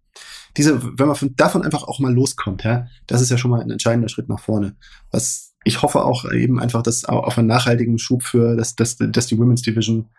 [0.57, 3.61] diese, wenn man von, davon einfach auch mal loskommt, ja, das ist ja schon mal
[3.61, 4.75] ein entscheidender Schritt nach vorne.
[5.11, 9.27] Was ich hoffe auch eben einfach, dass auf einen nachhaltigen Schub für, dass, dass, dass
[9.27, 10.09] die Women's Division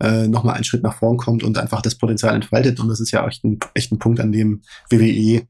[0.00, 2.80] äh, nochmal einen Schritt nach vorn kommt und einfach das Potenzial entfaltet.
[2.80, 5.46] Und das ist ja echt ein, echt ein Punkt, an dem WWE,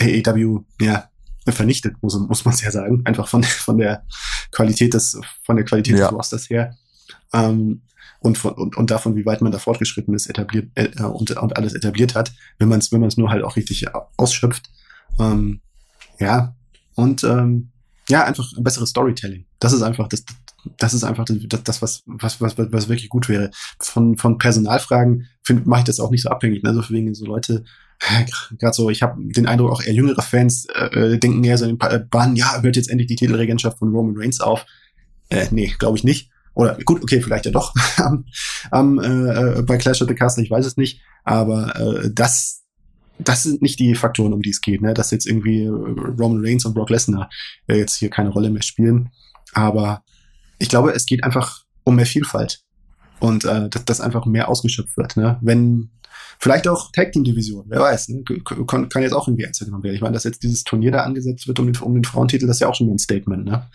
[0.00, 1.08] AEW, ja,
[1.48, 3.02] vernichtet, muss, muss man es ja sagen.
[3.04, 4.04] Einfach von, von der
[4.50, 6.06] Qualität des, von der Qualität ja.
[6.06, 6.76] des Rosters her.
[7.32, 7.82] Ähm,
[8.20, 11.56] und, von, und, und davon, wie weit man da fortgeschritten ist, etabliert äh, und, und
[11.56, 13.86] alles etabliert hat, wenn man es wenn man es nur halt auch richtig
[14.16, 14.70] ausschöpft.
[15.18, 15.60] Ähm,
[16.20, 16.54] ja,
[16.94, 17.70] und ähm,
[18.08, 19.46] ja, einfach ein besseres Storytelling.
[19.58, 20.24] Das ist einfach das,
[20.78, 23.50] das ist einfach das, das was, was, was, was wirklich gut wäre.
[23.78, 25.28] Von, von Personalfragen
[25.64, 26.62] mache ich das auch nicht so abhängig.
[26.62, 26.74] Ne?
[26.74, 27.64] So wegen so Leute,
[28.58, 31.78] gerade so, ich habe den Eindruck, auch eher jüngere Fans äh, denken eher so in
[31.78, 34.64] den Bahnen, ja, hört jetzt endlich die Titelregentschaft von Roman Reigns auf.
[35.28, 36.30] Äh, nee, glaube ich nicht.
[36.54, 37.74] Oder gut, okay, vielleicht ja doch
[38.70, 41.00] am, äh, bei Clash of the Castle, ich weiß es nicht.
[41.24, 42.62] Aber äh, das,
[43.18, 44.92] das sind nicht die Faktoren, um die es geht, ne?
[44.94, 47.30] Dass jetzt irgendwie Roman Reigns und Brock Lesnar
[47.68, 49.10] äh, jetzt hier keine Rolle mehr spielen.
[49.54, 50.02] Aber
[50.62, 52.62] ich glaube, es geht einfach um mehr Vielfalt
[53.18, 55.16] und äh, dass das einfach mehr ausgeschöpft wird.
[55.16, 55.36] Ne?
[55.42, 55.90] Wenn
[56.38, 58.22] vielleicht auch Tag Team Division, wer weiß, ne?
[58.22, 59.96] kann, kann jetzt auch irgendwie ernst genommen werden.
[59.96, 62.56] Ich meine, dass jetzt dieses Turnier da angesetzt wird um den, um den Frauentitel, das
[62.56, 63.44] ist ja auch schon ein Statement.
[63.44, 63.68] Ne?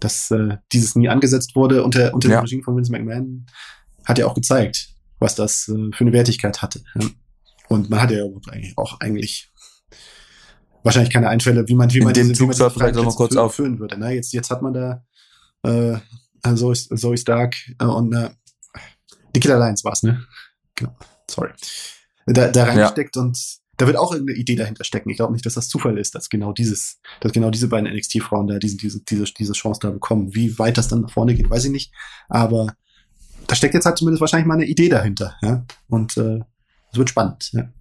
[0.00, 2.36] Dass äh, dieses nie angesetzt wurde unter unter ja.
[2.36, 3.46] dem Regime von Vince McMahon,
[4.04, 6.82] hat ja auch gezeigt, was das äh, für eine Wertigkeit hatte.
[6.94, 7.06] Ja?
[7.68, 8.22] Und man hat ja
[8.76, 9.50] auch eigentlich
[10.82, 13.98] wahrscheinlich keine Einfälle, wie man wie man den Zug vielleicht noch mal kurz aufführen würde.
[13.98, 14.12] Ne?
[14.12, 15.02] Jetzt jetzt hat man da
[15.62, 15.98] äh,
[16.54, 18.30] Zoe, Zoe Stark und äh,
[19.34, 20.24] Nikita Alliance war's, ne?
[20.74, 20.96] Genau,
[21.30, 21.50] sorry.
[22.26, 23.22] Da, da reingesteckt ja.
[23.22, 23.38] und
[23.78, 25.08] da wird auch irgendeine Idee dahinter stecken.
[25.08, 28.48] Ich glaube nicht, dass das Zufall ist, dass genau dieses, dass genau diese beiden NXT-Frauen
[28.48, 30.34] da diese, diese, diese, diese Chance da bekommen.
[30.34, 31.92] Wie weit das dann nach vorne geht, weiß ich nicht.
[32.28, 32.74] Aber
[33.46, 35.64] da steckt jetzt halt zumindest wahrscheinlich mal eine Idee dahinter, ja.
[35.88, 36.40] Und äh,
[36.92, 37.72] es wird spannend, ja.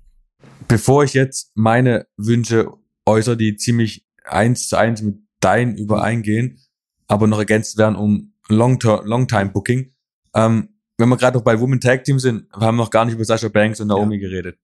[0.67, 2.71] Bevor ich jetzt meine Wünsche
[3.05, 6.59] äußere, die ziemlich eins zu eins mit deinen übereingehen,
[7.07, 9.93] aber noch ergänzt werden um Long-Time-Booking.
[10.33, 13.15] Ähm, wenn wir gerade noch bei Women Tag Team sind, wir haben noch gar nicht
[13.15, 14.21] über Sasha Banks und Naomi ja.
[14.21, 14.59] geredet.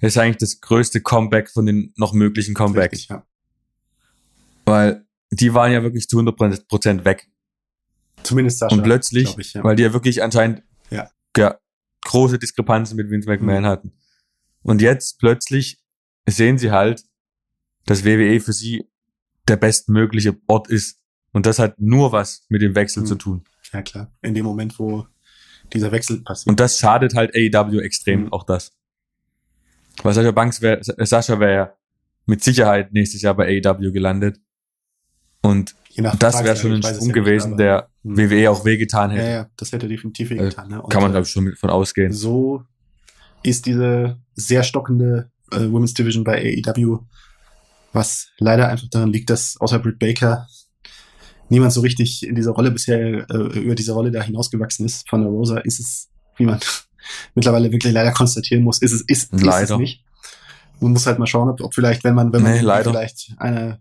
[0.00, 2.92] Das ist eigentlich das größte Comeback von den noch möglichen Comebacks.
[2.92, 3.26] Richtig, ja.
[4.64, 7.28] Weil die waren ja wirklich zu 100 Prozent weg.
[8.22, 8.74] Zumindest Sasha.
[8.74, 9.64] Und plötzlich, ich, ja.
[9.64, 11.10] weil die ja wirklich anscheinend ja.
[11.36, 11.58] ja
[12.04, 13.66] große Diskrepanzen mit Vince McMahon mhm.
[13.66, 13.92] hatten.
[14.62, 15.80] Und jetzt plötzlich
[16.28, 17.04] sehen sie halt,
[17.86, 18.88] dass WWE für sie
[19.48, 21.01] der bestmögliche Ort ist,
[21.32, 23.06] und das hat nur was mit dem Wechsel mhm.
[23.06, 23.44] zu tun.
[23.72, 24.12] Ja, klar.
[24.22, 25.06] In dem Moment, wo
[25.72, 26.48] dieser Wechsel passiert.
[26.48, 28.32] Und das schadet halt AEW extrem, mhm.
[28.32, 28.72] auch das.
[30.02, 31.72] Weil Sascha Banks wäre, Sascha wäre ja
[32.26, 34.38] mit Sicherheit nächstes Jahr bei AEW gelandet.
[35.42, 35.74] Und
[36.18, 38.16] das wäre schon ein Sprung gewesen, der hm.
[38.16, 39.24] WWE auch wehgetan hätte.
[39.24, 40.68] Ja, ja, das hätte definitiv äh, wehgetan.
[40.68, 40.82] Ne?
[40.88, 42.12] kann man, glaube ich, schon von ausgehen.
[42.12, 42.64] So
[43.42, 47.00] ist diese sehr stockende äh, Women's Division bei AEW,
[47.92, 50.46] was leider einfach daran liegt, dass außer Britt Baker
[51.52, 55.08] niemand so richtig in dieser Rolle bisher äh, über diese Rolle da hinausgewachsen ist.
[55.08, 56.58] Von der Rosa ist es, wie man
[57.34, 60.02] mittlerweile wirklich leider konstatieren muss, ist es, ist, ist es nicht.
[60.80, 63.78] Man muss halt mal schauen, ob, ob vielleicht, wenn man, wenn man nee, vielleicht eine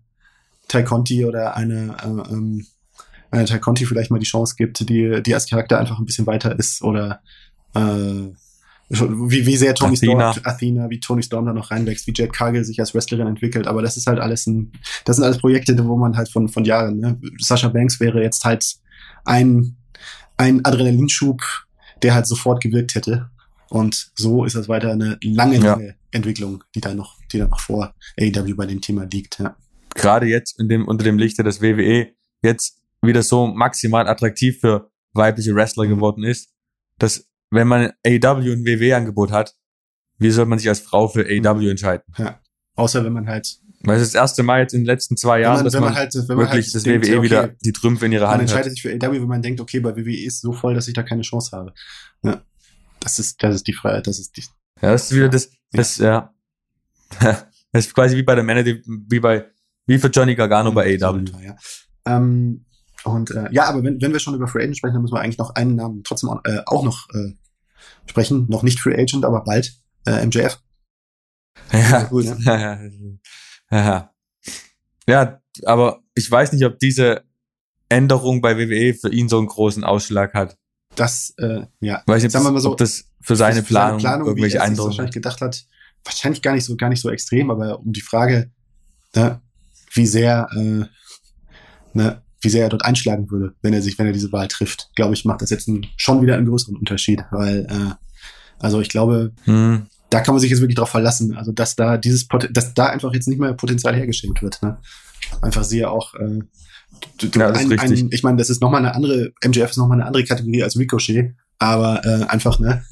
[0.67, 2.67] Tai Conti oder eine, äh, ähm,
[3.31, 6.27] eine Tai Conti vielleicht mal die Chance gibt, die, die als Charakter einfach ein bisschen
[6.27, 7.21] weiter ist oder
[7.73, 8.33] äh,
[8.91, 10.33] wie, wie sehr Tony Athena.
[10.33, 13.67] Storm, Athena, wie Tony Storm da noch reinwächst, wie Jet Cargill sich als Wrestlerin entwickelt,
[13.67, 14.73] aber das ist halt alles ein,
[15.05, 17.19] das sind alles Projekte, wo man halt von, von Jahren, ne?
[17.39, 18.75] Sascha Banks wäre jetzt halt
[19.23, 19.77] ein,
[20.37, 21.41] ein Adrenalinschub,
[22.01, 23.29] der halt sofort gewirkt hätte.
[23.69, 25.93] Und so ist das weiter eine lange, lange ja.
[26.11, 29.55] Entwicklung, die da noch, die da noch vor AEW bei dem Thema liegt, ja.
[29.95, 32.09] Gerade jetzt in dem, unter dem Lichte, dass WWE
[32.41, 36.49] jetzt wieder so maximal attraktiv für weibliche Wrestler geworden ist,
[36.97, 39.55] dass wenn man AEW und WWE-Angebot hat,
[40.17, 41.69] wie soll man sich als Frau für AEW mhm.
[41.69, 42.03] entscheiden?
[42.17, 42.39] Ja.
[42.75, 43.59] Außer wenn man halt.
[43.83, 45.85] Weil es ist das erste Mal jetzt in den letzten zwei Jahren, man, dass man,
[45.85, 48.37] man halt, wirklich halt das denkt, WWE okay, wieder die Trümpfe in ihrer Hand hat.
[48.37, 50.87] Man entscheidet sich für AEW, wenn man denkt, okay, bei WWE ist so voll, dass
[50.87, 51.73] ich da keine Chance habe.
[52.23, 52.41] Ja.
[52.99, 54.43] Das ist, das ist die Freiheit, das ist die.
[54.81, 56.33] Ja, das ist wieder das, das, ja.
[57.21, 57.47] ja.
[57.71, 59.47] das ist quasi wie bei der Männer, wie bei,
[59.87, 61.25] wie für Johnny Gargano bei AEW.
[61.43, 61.55] Ja.
[62.05, 62.65] Ähm,
[63.03, 65.21] und äh, ja, aber wenn, wenn wir schon über Free Agent sprechen, dann müssen wir
[65.21, 67.33] eigentlich noch einen Namen trotzdem äh, auch noch äh,
[68.05, 68.47] sprechen.
[68.49, 69.73] Noch nicht Free Agent, aber bald
[70.05, 70.59] äh, MJF.
[71.71, 72.25] Ja, gut.
[72.45, 72.79] Ja.
[73.71, 74.13] ja.
[75.07, 77.23] ja, aber ich weiß nicht, ob diese
[77.87, 80.57] Änderung bei WWE für ihn so einen großen Ausschlag hat.
[80.95, 82.03] Das, äh, ja.
[82.05, 84.61] Weiß nicht, sagen wir mal so, ob das für seine Planung, für seine Planung irgendwelche
[84.61, 85.65] Eindrücke wahrscheinlich gedacht hat,
[86.03, 88.51] wahrscheinlich gar nicht so, gar nicht so extrem, aber um die Frage,
[89.15, 89.41] ne,
[89.93, 90.85] wie sehr, äh,
[91.93, 94.89] ne, wie sehr er dort einschlagen würde, wenn er sich, wenn er diese Wahl trifft,
[94.95, 97.93] glaube ich, macht das jetzt schon wieder einen größeren Unterschied, weil, äh,
[98.59, 99.83] also ich glaube, hm.
[100.09, 103.13] da kann man sich jetzt wirklich drauf verlassen, also dass da dieses, dass da einfach
[103.13, 104.77] jetzt nicht mehr Potenzial hergeschenkt wird, ne?
[105.41, 106.39] Einfach siehe auch, äh,
[107.35, 110.25] ja, ein, ein, ich meine, das ist nochmal eine andere, MJF ist nochmal eine andere
[110.25, 112.83] Kategorie als Ricochet, aber äh, einfach, ne,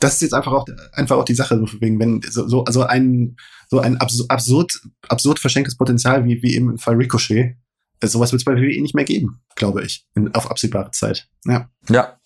[0.00, 2.82] das ist jetzt einfach auch einfach auch die Sache so wegen wenn so, so also
[2.84, 3.36] ein
[3.68, 4.72] so ein absurd
[5.08, 7.56] absurd verschenktes Potenzial wie wie im Fall Ricochet
[8.02, 11.28] sowas wird es bei WWE nicht mehr geben, glaube ich, in, auf absehbare Zeit.
[11.44, 11.68] Ja.
[11.88, 12.18] Ja.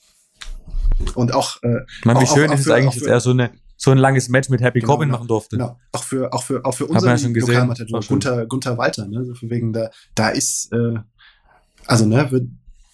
[1.15, 1.63] Und auch.
[1.63, 3.99] Äh, Man, wie auch, schön auch, ist es eigentlich, dass er so eine so ein
[3.99, 5.57] langes Match mit Happy genau, Corbin machen durfte.
[5.57, 5.79] Genau.
[5.93, 9.25] Auch für auch für auch für unseren ja Lokalmatador Gunther, Gunther Walter, ne?
[9.25, 10.95] So von wegen da da ist äh,
[11.87, 12.49] also ne wird,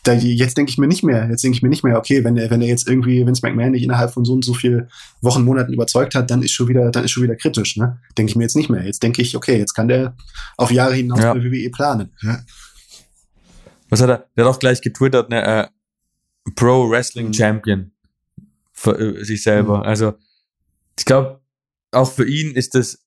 [0.04, 2.36] da, jetzt denke ich mir nicht mehr, jetzt denke ich mir nicht mehr, okay, wenn
[2.36, 4.88] er, wenn er jetzt irgendwie Vince McMahon nicht innerhalb von so und so viel
[5.20, 7.98] Wochen, Monaten überzeugt hat, dann ist schon wieder, dann ist schon wieder kritisch, ne?
[8.16, 8.84] Denke ich mir jetzt nicht mehr.
[8.84, 10.16] Jetzt denke ich, okay, jetzt kann der
[10.56, 11.34] auf Jahre hinaus ja.
[11.34, 12.12] bei WWE planen.
[12.22, 12.40] Ja?
[13.90, 14.30] Was hat er?
[14.36, 15.68] Der hat auch gleich getwittert, ne, äh,
[16.54, 17.34] Pro Wrestling mhm.
[17.34, 17.92] Champion
[18.72, 19.78] für äh, sich selber.
[19.78, 19.84] Mhm.
[19.84, 20.14] Also,
[20.98, 21.40] ich glaube,
[21.92, 23.04] auch für ihn ist das,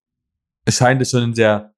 [0.68, 1.73] scheint es schon ein sehr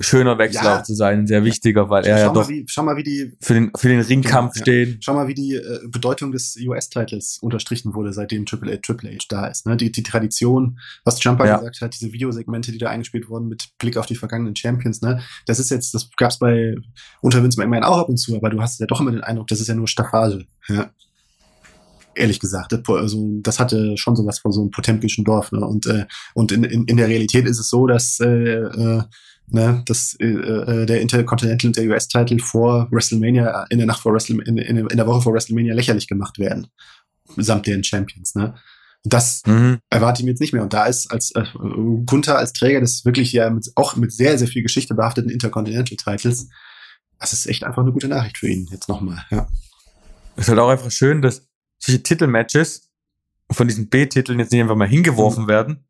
[0.00, 0.78] schöner Wechsel ja.
[0.78, 3.32] auch zu sein, sehr wichtiger, weil er schau ja doch wie, schau mal, wie die,
[3.40, 4.90] für den, für den Ringkampf genau, stehen.
[4.90, 4.96] Ja.
[5.00, 9.26] Schau mal, wie die äh, Bedeutung des US-Titles unterstrichen wurde, seitdem Triple H, Triple H
[9.28, 9.66] da ist.
[9.66, 9.76] Ne?
[9.76, 11.56] Die, die Tradition, was Jumper ja.
[11.56, 15.22] gesagt hat, diese Videosegmente, die da eingespielt wurden mit Blick auf die vergangenen Champions, ne?
[15.46, 16.74] das ist jetzt, das gab's bei
[17.20, 19.48] unter Vince McMahon auch ab und zu, aber du hast ja doch immer den Eindruck,
[19.48, 20.46] das ist ja nur Staffage.
[20.68, 20.90] Ja
[22.16, 22.72] ehrlich gesagt.
[22.88, 25.52] Also das hatte schon sowas von so einem potemkischen Dorf.
[25.52, 25.64] Ne?
[25.64, 29.02] Und, äh, und in, in, in der Realität ist es so, dass äh, äh,
[29.54, 34.12] ne, dass äh, äh der Intercontinental und der US-Title vor WrestleMania, in der Nacht vor
[34.12, 36.66] WrestleMania, in, in, in, der Woche vor WrestleMania lächerlich gemacht werden.
[37.36, 38.54] Samt deren Champions, ne?
[39.04, 39.78] Das mhm.
[39.90, 40.62] erwarte ich mir jetzt nicht mehr.
[40.62, 41.44] Und da ist als äh,
[42.06, 45.96] Gunther als Träger des wirklich ja mit, auch mit sehr, sehr viel Geschichte behafteten Intercontinental
[45.96, 46.48] Titles,
[47.18, 49.46] das ist echt einfach eine gute Nachricht für ihn jetzt nochmal, ja.
[50.36, 51.46] Es ist halt auch einfach schön, dass
[51.78, 52.90] solche Titelmatches
[53.50, 55.48] von diesen B-Titeln jetzt nicht einfach mal hingeworfen mhm.
[55.48, 55.86] werden,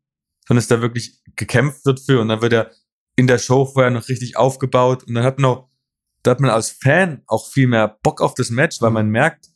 [0.47, 2.71] sondern dass da wirklich gekämpft wird für und dann wird er
[3.15, 5.69] in der Show vorher noch richtig aufgebaut und dann hat man auch,
[6.23, 8.95] da hat man als Fan auch viel mehr Bock auf das Match, weil mhm.
[8.95, 9.49] man merkt,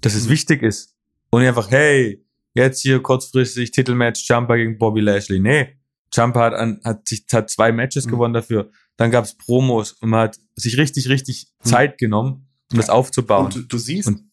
[0.00, 0.30] dass es mhm.
[0.30, 0.94] wichtig ist.
[1.30, 2.24] Und nicht einfach, hey,
[2.54, 5.40] jetzt hier kurzfristig Titelmatch Jumper gegen Bobby Lashley.
[5.40, 5.76] Nee,
[6.14, 8.10] Jumper hat, an, hat sich hat zwei Matches mhm.
[8.12, 8.70] gewonnen dafür.
[8.96, 11.68] Dann gab's Promos und man hat sich richtig, richtig mhm.
[11.68, 12.78] Zeit genommen, um ja.
[12.78, 13.46] das aufzubauen.
[13.46, 14.30] Und du, du siehst, und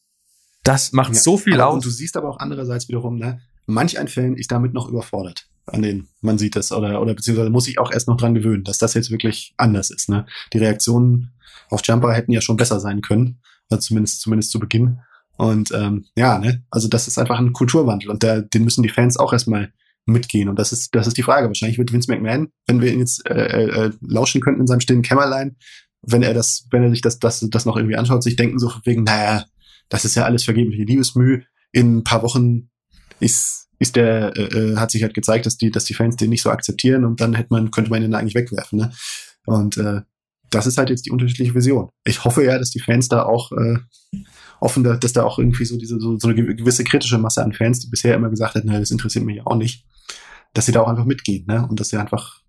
[0.63, 1.75] das macht ja, so viel aus.
[1.75, 5.49] Und du siehst aber auch andererseits wiederum, ne, manch ein Fan ist damit noch überfordert
[5.65, 8.63] an denen man sieht das oder oder beziehungsweise muss ich auch erst noch dran gewöhnen,
[8.63, 10.09] dass das jetzt wirklich anders ist.
[10.09, 10.25] Ne?
[10.51, 11.31] Die Reaktionen
[11.69, 13.39] auf Jumper hätten ja schon besser sein können,
[13.69, 14.99] also zumindest zumindest zu Beginn.
[15.37, 18.89] Und ähm, ja, ne, also das ist einfach ein Kulturwandel und da, den müssen die
[18.89, 19.71] Fans auch erstmal
[20.05, 20.49] mitgehen.
[20.49, 21.47] Und das ist, das ist die Frage.
[21.47, 25.01] Wahrscheinlich wird Vince McMahon, wenn wir ihn jetzt äh, äh, lauschen könnten in seinem stillen
[25.01, 25.55] Kämmerlein,
[26.01, 28.71] wenn er das, wenn er sich das, das, das noch irgendwie anschaut, sich denken so
[28.83, 29.45] wegen, naja,
[29.89, 31.43] das ist ja alles vergebliche Liebesmüh.
[31.71, 32.69] In ein paar Wochen
[33.19, 36.29] ist, ist der, äh, äh, hat sich halt gezeigt, dass die, dass die Fans den
[36.29, 38.79] nicht so akzeptieren und dann hätte man, könnte man ihn eigentlich wegwerfen.
[38.79, 38.91] Ne?
[39.45, 40.01] Und äh,
[40.49, 41.89] das ist halt jetzt die unterschiedliche Vision.
[42.05, 43.77] Ich hoffe ja, dass die Fans da auch äh,
[44.59, 47.79] offen, dass da auch irgendwie so diese so, so eine gewisse kritische Masse an Fans,
[47.79, 49.85] die bisher immer gesagt na, das interessiert mich auch nicht,
[50.53, 51.67] dass sie da auch einfach mitgehen, ne?
[51.67, 52.41] Und dass sie einfach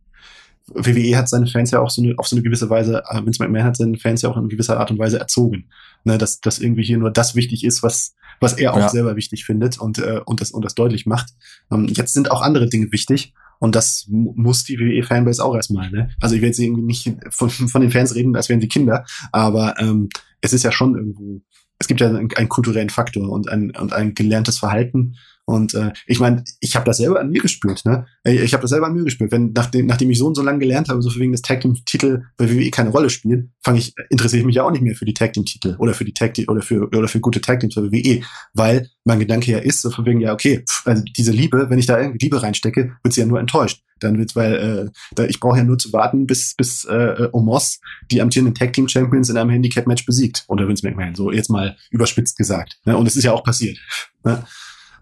[0.67, 3.43] WWE hat seine Fans ja auch so eine, auf so eine gewisse Weise, äh, Vince
[3.43, 5.69] McMahon hat seine Fans ja auch in gewisser Art und Weise erzogen.
[6.07, 8.89] Ne, dass, dass irgendwie hier nur das wichtig ist, was, was er auch ja.
[8.91, 11.31] selber wichtig findet und, äh, und, das, und das deutlich macht.
[11.73, 15.91] Ähm, jetzt sind auch andere Dinge wichtig und das muss die WWE-Fanbase auch erstmal.
[15.91, 16.11] Ne?
[16.21, 19.07] Also ich will jetzt irgendwie nicht von, von den Fans reden, als wären sie Kinder,
[19.33, 20.11] aber ähm,
[20.43, 21.41] es ist ja schon irgendwo,
[21.79, 25.17] es gibt ja einen, einen kulturellen Faktor und ein, und ein gelerntes Verhalten
[25.47, 28.07] und äh, ich meine, ich habe das selber an mir gespürt, ne?
[28.25, 29.31] Ich habe das selber an mir gespürt.
[29.31, 31.77] Wenn nachdem, nachdem ich so und so lange gelernt habe, so wegen des Tag Team
[31.85, 34.95] Titel bei WWE keine Rolle spielt, fange ich interessiere ich mich ja auch nicht mehr
[34.95, 37.61] für die Tag Team Titel oder für die Tag oder für oder für gute Tag
[37.61, 38.23] Teams bei WWE,
[38.55, 41.79] weil mein Gedanke ja ist, so von wegen ja okay, pff, also diese Liebe, wenn
[41.79, 43.83] ich da irgendwie Liebe reinstecke, wird sie ja nur enttäuscht.
[44.01, 47.81] Dann wird's, weil äh, da, ich brauche ja nur zu warten, bis bis äh, Omos
[48.11, 51.51] die amtierenden Tag Team Champions in einem Handicap Match besiegt oder Vince McMahon, so jetzt
[51.51, 52.79] mal überspitzt gesagt.
[52.87, 52.97] Ne?
[52.97, 53.79] Und es ist ja auch passiert.
[54.25, 54.43] Ne?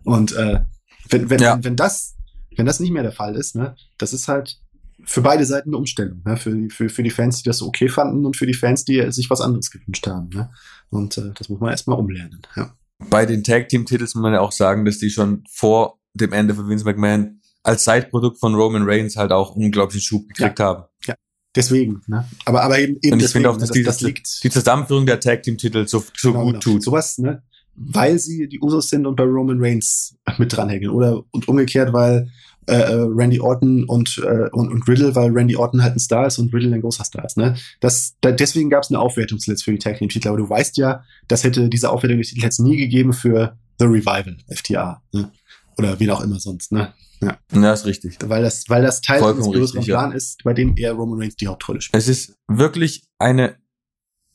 [0.04, 0.60] Und äh,
[1.08, 1.58] wenn, wenn, ja.
[1.62, 2.16] wenn, das,
[2.56, 4.58] wenn das nicht mehr der Fall ist, ne, das ist halt
[5.04, 6.22] für beide Seiten eine Umstellung.
[6.24, 6.36] Ne?
[6.36, 9.30] Für, für, für die Fans, die das okay fanden und für die Fans, die sich
[9.30, 10.28] was anderes gewünscht haben.
[10.30, 10.50] Ne?
[10.90, 12.42] Und äh, das muss man erstmal umlernen.
[12.56, 12.74] Ja.
[13.10, 16.68] Bei den Tag-Team-Titels muss man ja auch sagen, dass die schon vor dem Ende von
[16.68, 20.64] Vince McMahon als Zeitprodukt von Roman Reigns halt auch unglaublichen Schub gekriegt ja.
[20.64, 20.84] haben.
[21.06, 21.14] Ja,
[21.54, 22.02] deswegen.
[22.06, 22.28] Ne?
[22.44, 25.20] Aber, aber eben, eben Und ich finde auch, dass das, das, liegt, die Zusammenführung der
[25.20, 26.60] Tag-Team-Titel so, so genau, gut genau.
[26.60, 26.82] tut.
[26.82, 27.42] Sowas, ne?
[27.74, 30.90] Weil sie die Usos sind und bei Roman Reigns mit dranhängen.
[30.90, 32.28] Oder und umgekehrt, weil
[32.66, 36.26] äh, äh, Randy Orton und, äh, und, und Riddle, weil Randy Orton halt ein Star
[36.28, 37.36] ist und Riddle ein großer Star ist.
[37.36, 37.56] Ne?
[37.80, 40.28] Das, da, deswegen gab es eine Aufwertungsliste für die Tag Team Titel.
[40.28, 44.36] Aber du weißt ja, das hätte diese Aufwertung hätte es nie gegeben für The Revival,
[44.48, 45.02] FTA.
[45.12, 45.32] Ne?
[45.76, 46.70] Oder wie auch immer sonst.
[46.70, 46.92] Ne?
[47.20, 47.38] Ja.
[47.52, 48.18] ja, ist richtig.
[48.24, 50.16] Weil das, weil das Teil Vollkommen des größeren Plan ja.
[50.16, 52.00] ist, bei dem eher Roman Reigns die Hauptrolle spielt.
[52.00, 53.56] Es ist wirklich eine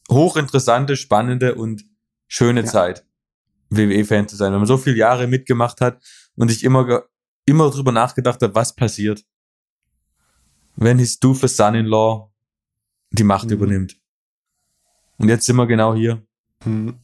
[0.09, 1.85] hochinteressante, spannende und
[2.27, 2.65] schöne ja.
[2.65, 3.05] Zeit.
[3.70, 6.03] WWE-Fan zu sein, wenn man so viele Jahre mitgemacht hat
[6.36, 7.03] und sich immer,
[7.45, 9.26] immer drüber nachgedacht hat, was passiert,
[10.76, 12.32] wenn his doofus Son-in-Law
[13.11, 13.53] die Macht mhm.
[13.53, 13.97] übernimmt.
[15.18, 16.26] Und jetzt sind wir genau hier.
[16.65, 16.99] Mhm.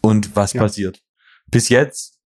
[0.00, 0.62] Und was ja.
[0.62, 1.02] passiert?
[1.48, 2.20] Bis jetzt,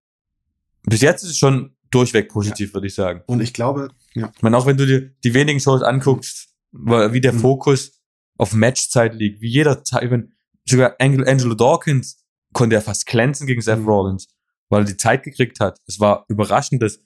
[0.83, 2.75] bis jetzt ist es schon durchweg positiv, ja.
[2.75, 3.23] würde ich sagen.
[3.27, 4.33] Und ich glaube, ja.
[4.35, 7.41] Ich meine, auch wenn du dir die wenigen Shows anguckst, wie der mhm.
[7.41, 8.01] Fokus
[8.37, 10.33] auf Matchzeit liegt, wie jeder, wenn
[10.65, 12.20] sogar Angelo Dawkins
[12.53, 13.89] konnte er fast glänzen gegen Seth mhm.
[13.89, 14.29] Rollins,
[14.69, 15.79] weil er die Zeit gekriegt hat.
[15.87, 16.99] Es war überraschend, dass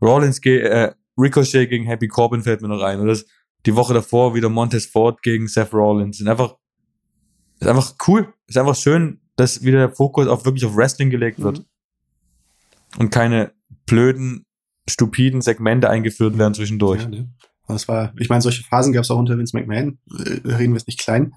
[0.00, 3.00] Rollins, äh, Ricochet gegen Happy Corbin fällt mir noch rein.
[3.00, 3.16] Oder
[3.66, 6.20] die Woche davor wieder Montez Ford gegen Seth Rollins.
[6.20, 6.56] Und einfach,
[7.58, 8.32] ist einfach cool.
[8.46, 11.58] Ist einfach schön, dass wieder der Fokus auf wirklich auf Wrestling gelegt wird.
[11.58, 11.64] Mhm.
[12.98, 13.52] Und keine
[13.86, 14.46] blöden,
[14.88, 17.02] stupiden Segmente eingeführt werden zwischendurch.
[17.02, 17.28] Ja, ne?
[17.66, 19.98] Das war, ich meine, solche Phasen gab es auch unter Vince McMahon.
[20.10, 21.34] Äh, reden wir es nicht klein.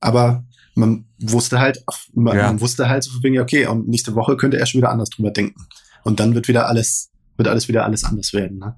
[0.00, 0.44] Aber
[0.74, 2.46] man wusste halt, man, ja.
[2.46, 5.30] man wusste halt so wegen, okay, und nächste Woche könnte er schon wieder anders drüber
[5.30, 5.66] denken.
[6.02, 8.58] Und dann wird wieder alles, wird alles wieder alles anders werden.
[8.58, 8.76] Ne?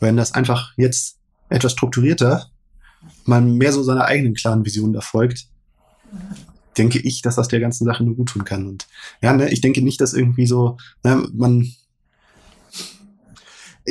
[0.00, 1.18] Wenn das einfach jetzt
[1.48, 2.50] etwas strukturierter,
[3.24, 5.48] man mehr so seiner eigenen klaren Vision erfolgt,
[6.76, 8.66] denke ich, dass das der ganzen Sache nur gut tun kann.
[8.66, 8.86] Und
[9.22, 11.70] ja, ne, ich denke nicht, dass irgendwie so, ne, man,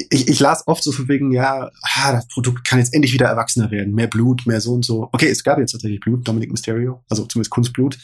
[0.10, 3.28] ich, ich las oft so von wegen, ja, ah, das Produkt kann jetzt endlich wieder
[3.28, 5.10] erwachsener werden, mehr Blut, mehr so und so.
[5.12, 7.98] Okay, es gab jetzt tatsächlich Blut, Dominic Mysterio, also zumindest Kunstblut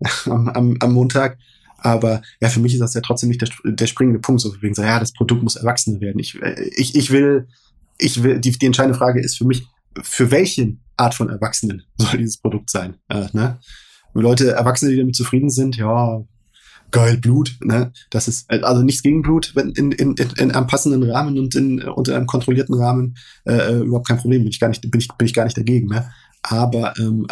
[0.26, 1.38] am, am, am Montag.
[1.78, 4.62] Aber ja, für mich ist das ja trotzdem nicht der, der springende Punkt, so von
[4.62, 6.18] wegen, so, ja, das Produkt muss erwachsener werden.
[6.18, 7.48] Ich, äh, ich, ich will,
[7.98, 9.66] ich will, die, die entscheidende Frage ist für mich,
[10.02, 12.96] für welche Art von Erwachsenen soll dieses Produkt sein?
[13.08, 13.60] Äh, ne?
[14.14, 16.24] Leute, Erwachsene, die damit zufrieden sind, ja,
[16.94, 17.92] geil, Blut, ne?
[18.10, 21.54] Das ist also nichts gegen Blut, wenn in, in, in, in einem passenden Rahmen und
[21.56, 24.42] in unter einem kontrollierten Rahmen äh, äh, überhaupt kein Problem.
[24.42, 26.08] Bin ich gar nicht, bin ich, bin ich gar nicht dagegen, ne?
[26.42, 27.26] Aber ähm,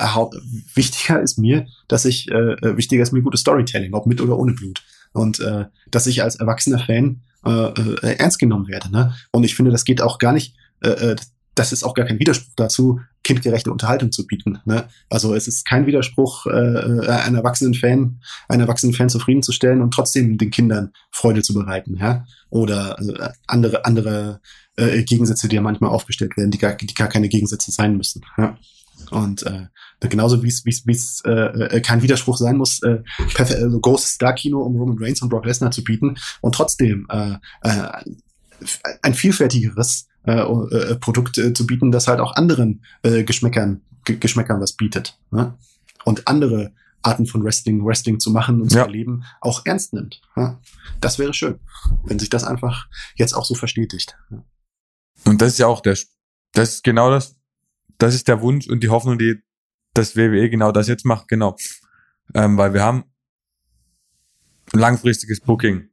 [0.74, 4.36] wichtiger ist mir, dass ich äh, äh, wichtiger ist mir gutes Storytelling, ob mit oder
[4.36, 4.82] ohne Blut.
[5.12, 8.90] Und äh, dass ich als erwachsener Fan äh, äh, ernst genommen werde.
[8.90, 9.14] Ne?
[9.30, 11.16] Und ich finde, das geht auch gar nicht, äh, äh
[11.55, 14.59] das ist auch gar kein Widerspruch dazu, kindgerechte Unterhaltung zu bieten.
[14.64, 14.88] Ne?
[15.11, 19.92] Also es ist kein Widerspruch, äh, äh, einen erwachsenen Fan, einen erwachsenen Fan zufriedenzustellen und
[19.92, 22.24] trotzdem den Kindern Freude zu bereiten, ja.
[22.50, 24.40] Oder äh, andere andere
[24.76, 28.24] äh, Gegensätze, die ja manchmal aufgestellt werden, die gar, die gar keine Gegensätze sein müssen.
[28.38, 28.57] Ja?
[29.11, 29.66] Und äh,
[30.00, 33.03] genauso wie es es äh, kein Widerspruch sein muss, äh,
[33.36, 37.88] also großes Star-Kino um Roman Reigns und Brock Lesnar zu bieten und trotzdem äh, äh,
[39.03, 44.16] ein vielfältigeres äh, äh, Produkt äh, zu bieten, das halt auch anderen äh, Geschmäckern G
[44.16, 45.54] Geschmäckern was bietet ne?
[46.04, 48.82] und andere Arten von Wrestling, Wrestling zu machen und ja.
[48.82, 50.22] zu erleben, auch ernst nimmt.
[50.36, 50.60] Ja?
[51.00, 51.58] Das wäre schön,
[52.04, 54.16] wenn sich das einfach jetzt auch so verstetigt.
[54.30, 54.44] Ja.
[55.24, 55.96] Und das ist ja auch der,
[56.52, 57.36] das ist genau das,
[57.98, 59.42] das ist der Wunsch und die Hoffnung, die
[59.94, 61.56] das WWE genau das jetzt macht, genau.
[62.34, 63.04] Ähm, weil wir haben
[64.72, 65.90] langfristiges Booking,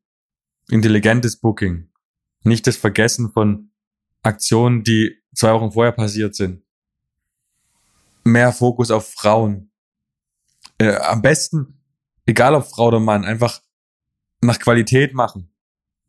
[0.70, 1.90] intelligentes Booking,
[2.44, 3.72] nicht das Vergessen von
[4.24, 6.64] Aktionen, die zwei Wochen vorher passiert sind.
[8.24, 9.72] Mehr Fokus auf Frauen.
[10.78, 11.82] Äh, am besten,
[12.26, 13.62] egal ob Frau oder Mann, einfach
[14.42, 15.54] nach Qualität machen.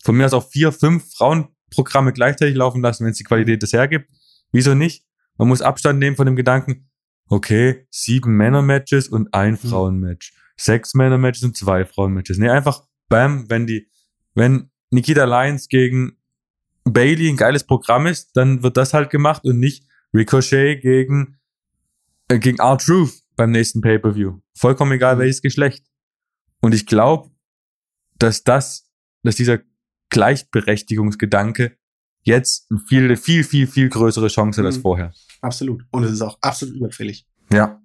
[0.02, 3.72] Von mir aus auch vier, fünf Frauenprogramme gleichzeitig laufen lassen, wenn es die Qualität das
[3.72, 4.11] hergibt.
[4.52, 5.04] Wieso nicht?
[5.36, 6.90] Man muss Abstand nehmen von dem Gedanken,
[7.28, 9.68] okay, sieben Männer-Matches und ein mhm.
[9.68, 10.34] Frauen-Match.
[10.56, 12.38] Sechs Männer-Matches und zwei Frauen-Matches.
[12.38, 13.88] Nee, einfach, bam, wenn die,
[14.34, 16.19] wenn Nikita Lyons gegen
[16.84, 21.38] Bailey ein geiles Programm ist, dann wird das halt gemacht und nicht Ricochet gegen,
[22.28, 24.40] äh, gegen R-Truth beim nächsten Pay-Per-View.
[24.54, 25.20] Vollkommen egal, mhm.
[25.20, 25.84] welches Geschlecht.
[26.60, 27.30] Und ich glaube,
[28.18, 28.90] dass das,
[29.22, 29.60] dass dieser
[30.10, 31.76] Gleichberechtigungsgedanke
[32.22, 34.66] jetzt eine viel, viel, viel, viel größere Chance mhm.
[34.66, 35.12] als vorher.
[35.40, 35.84] Absolut.
[35.90, 37.26] Und es ist auch absolut überfällig.
[37.52, 37.80] Ja.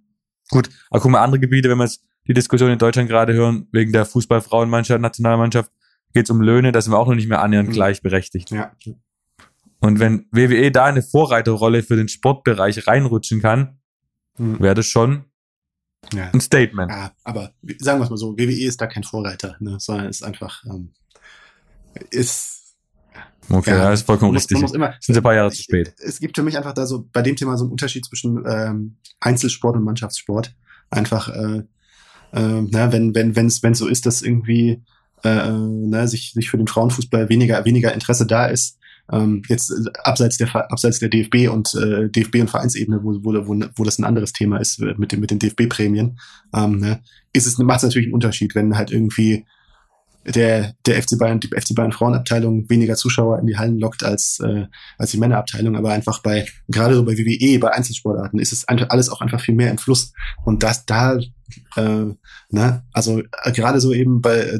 [0.49, 0.69] Gut.
[0.89, 3.91] Aber guck mal, andere Gebiete, wenn wir jetzt die Diskussion in Deutschland gerade hören, wegen
[3.91, 5.71] der Fußballfrauenmannschaft, Nationalmannschaft,
[6.15, 7.73] geht es um Löhne, da sind wir auch noch nicht mehr annähernd mhm.
[7.73, 8.49] gleichberechtigt.
[8.49, 8.71] Ja.
[9.79, 13.79] Und wenn WWE da eine Vorreiterrolle für den Sportbereich reinrutschen kann,
[14.37, 14.59] mhm.
[14.61, 15.25] wäre das schon
[16.13, 16.29] ja.
[16.31, 16.89] ein Statement.
[16.89, 20.23] Ja, aber sagen wir es mal so, WWE ist da kein Vorreiter, ne, sondern ist
[20.23, 20.93] einfach, ähm,
[22.11, 22.53] ist
[23.47, 24.59] Okay, ja, ist vollkommen muss, richtig.
[24.59, 25.93] Muss immer, sind ein paar Jahre zu spät.
[25.99, 28.97] Es gibt für mich einfach da so bei dem Thema so einen Unterschied zwischen ähm,
[29.19, 30.55] Einzelsport und Mannschaftssport.
[30.89, 31.63] Einfach, äh,
[32.33, 34.81] äh, na, wenn wenn wenn es wenn so ist, dass irgendwie
[35.25, 38.77] äh, ne, sich sich für den Frauenfußball weniger weniger Interesse da ist.
[39.11, 43.47] Ähm, jetzt äh, abseits der abseits der DFB und äh, DFB und Vereinsebene, wo, wo,
[43.47, 46.19] wo, wo das ein anderes Thema ist äh, mit dem mit den DFB-Prämien,
[46.55, 47.01] ähm, ne,
[47.33, 49.45] ist es macht es natürlich einen Unterschied, wenn halt irgendwie
[50.33, 54.39] der, der FC Bayern, die FC Bayern Frauenabteilung weniger Zuschauer in die Hallen lockt als,
[54.39, 54.65] äh,
[54.97, 58.89] als die Männerabteilung, aber einfach bei, gerade so bei WWE, bei Einzelsportarten, ist es einfach
[58.89, 60.13] alles auch einfach viel mehr im Fluss.
[60.43, 61.17] Und das da,
[61.75, 62.05] äh,
[62.49, 64.59] ne, also äh, gerade so eben bei äh,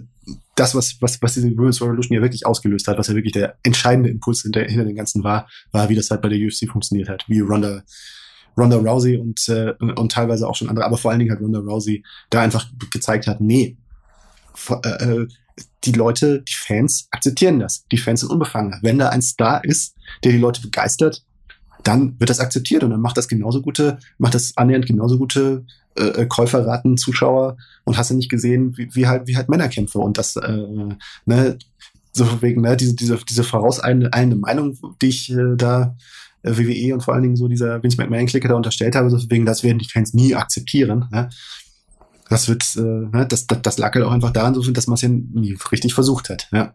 [0.55, 3.57] das, was, was, was diese Women's Revolution ja wirklich ausgelöst hat, was ja wirklich der
[3.63, 7.09] entscheidende Impuls hinter, hinter dem Ganzen war, war, wie das halt bei der UFC funktioniert
[7.09, 7.83] hat, wie Ronda
[8.57, 11.59] Ronda Rousey und, äh, und teilweise auch schon andere, aber vor allen Dingen hat Ronda
[11.59, 13.77] Rousey da einfach gezeigt hat, nee,
[14.69, 15.27] äh, äh
[15.85, 17.85] die Leute, die Fans akzeptieren das.
[17.91, 18.79] Die Fans sind unbefangener.
[18.81, 21.23] Wenn da ein Star ist, der die Leute begeistert,
[21.83, 25.65] dann wird das akzeptiert und dann macht das genauso gute, macht das annähernd genauso gute
[25.97, 29.99] äh, äh Käuferraten, Zuschauer und hast du nicht gesehen, wie, wie halt wie halt Männerkämpfe
[29.99, 30.65] und das äh,
[31.25, 31.57] ne
[32.13, 35.95] so wegen ne diese diese diese vorauseilende Meinung, die ich äh, da
[36.43, 39.19] äh, WWE und vor allen Dingen so dieser Vince McMahon Clique da unterstellt habe, so
[39.29, 41.05] wegen das werden die Fans nie akzeptieren.
[41.11, 41.29] Ne?
[42.29, 44.95] das wird, äh, ne, das, das, das lag halt auch einfach daran, so, dass man
[44.95, 46.73] es ja nie richtig versucht hat, ja.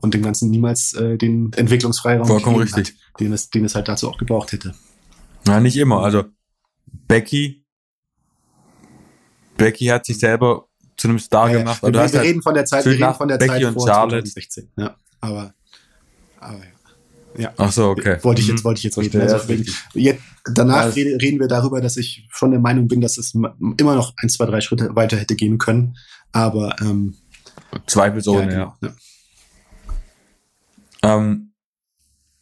[0.00, 2.90] Und dem Ganzen niemals äh, den Entwicklungsfreiraum Vollkommen richtig.
[2.90, 4.74] Hat, den es, den es halt dazu auch gebraucht hätte.
[5.44, 6.04] Ja, nicht immer.
[6.04, 6.24] Also
[7.08, 7.64] Becky,
[9.58, 11.82] Becky hat sich selber zu einem Star ja, gemacht.
[11.82, 14.24] Wir, wir halt reden von der Zeit, wir reden von der Becky Zeit vor Charlotte.
[14.24, 14.70] 2016.
[14.76, 15.54] Ja, aber,
[16.40, 16.78] aber ja.
[17.36, 17.52] Ja.
[17.56, 18.18] Ach so, okay.
[18.22, 18.64] Wollte ich jetzt, mhm.
[18.64, 19.20] wollte ich jetzt reden.
[19.20, 19.52] Also
[19.94, 23.94] jetzt, danach ja, reden wir darüber, dass ich schon der Meinung bin, dass es immer
[23.94, 25.96] noch ein, zwei, drei Schritte weiter hätte gehen können.
[26.32, 27.16] Aber ähm,
[27.86, 28.76] zweifelsohne, ja.
[28.80, 28.94] Genau,
[31.02, 31.16] ja.
[31.16, 31.52] Ähm,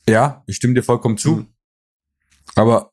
[0.09, 1.37] ja, ich stimme dir vollkommen zu.
[1.37, 1.47] Mhm.
[2.55, 2.93] Aber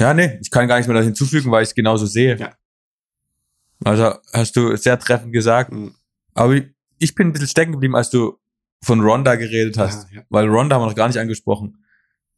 [0.00, 2.36] ja, nee, ich kann gar nichts mehr da hinzufügen, weil ich es genauso sehe.
[2.36, 2.56] Ja.
[3.84, 5.72] Also hast du sehr treffend gesagt.
[5.72, 5.94] Mhm.
[6.32, 6.56] Aber
[6.98, 8.38] ich bin ein bisschen stecken geblieben, als du
[8.82, 10.26] von Ronda geredet hast, ja, ja.
[10.30, 11.84] weil Ronda haben wir noch gar nicht angesprochen,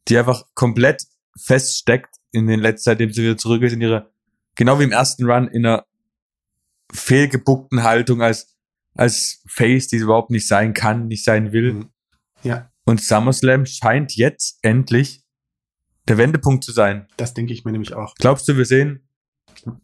[0.09, 1.05] die einfach komplett
[1.39, 4.11] feststeckt in den letzten, seitdem sie wieder zurück ist in ihrer,
[4.55, 5.85] genau wie im ersten Run, in einer
[6.91, 8.57] fehlgebuckten Haltung als,
[8.93, 11.73] als Face, die sie überhaupt nicht sein kann, nicht sein will.
[11.73, 11.89] Mhm.
[12.43, 12.71] Ja.
[12.83, 15.22] Und SummerSlam scheint jetzt endlich
[16.07, 17.07] der Wendepunkt zu sein.
[17.17, 18.15] Das denke ich mir nämlich auch.
[18.15, 19.07] Glaubst du, wir sehen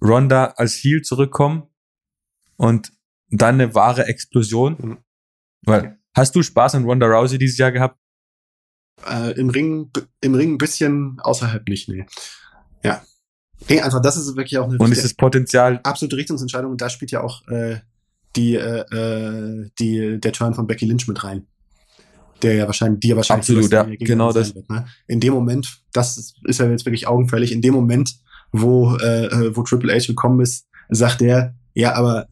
[0.01, 1.67] Ronda als Heel zurückkommen
[2.57, 2.91] und
[3.29, 4.75] dann eine wahre Explosion?
[4.79, 4.97] Mhm.
[5.61, 7.97] Weil Hast du Spaß an Ronda Rousey dieses Jahr gehabt?
[9.09, 9.91] Äh, Im Ring,
[10.21, 12.05] im Ring ein bisschen außerhalb nicht, nee.
[12.83, 13.01] Ja.
[13.69, 16.89] Nee, einfach das ist wirklich auch eine Und ist das Potenzial absolute Richtungsentscheidung und da
[16.89, 17.79] spielt ja auch äh,
[18.35, 21.47] die, äh, äh, die der Turn von Becky Lynch mit rein.
[22.41, 24.55] Der ja wahrscheinlich, die ja wahrscheinlich Absolut, ja, genau das.
[24.55, 24.85] Wird, ne?
[25.07, 28.15] In dem Moment, das ist ja jetzt wirklich augenfällig, in dem Moment,
[28.51, 32.27] wo, äh, wo Triple H gekommen ist, sagt er, ja, aber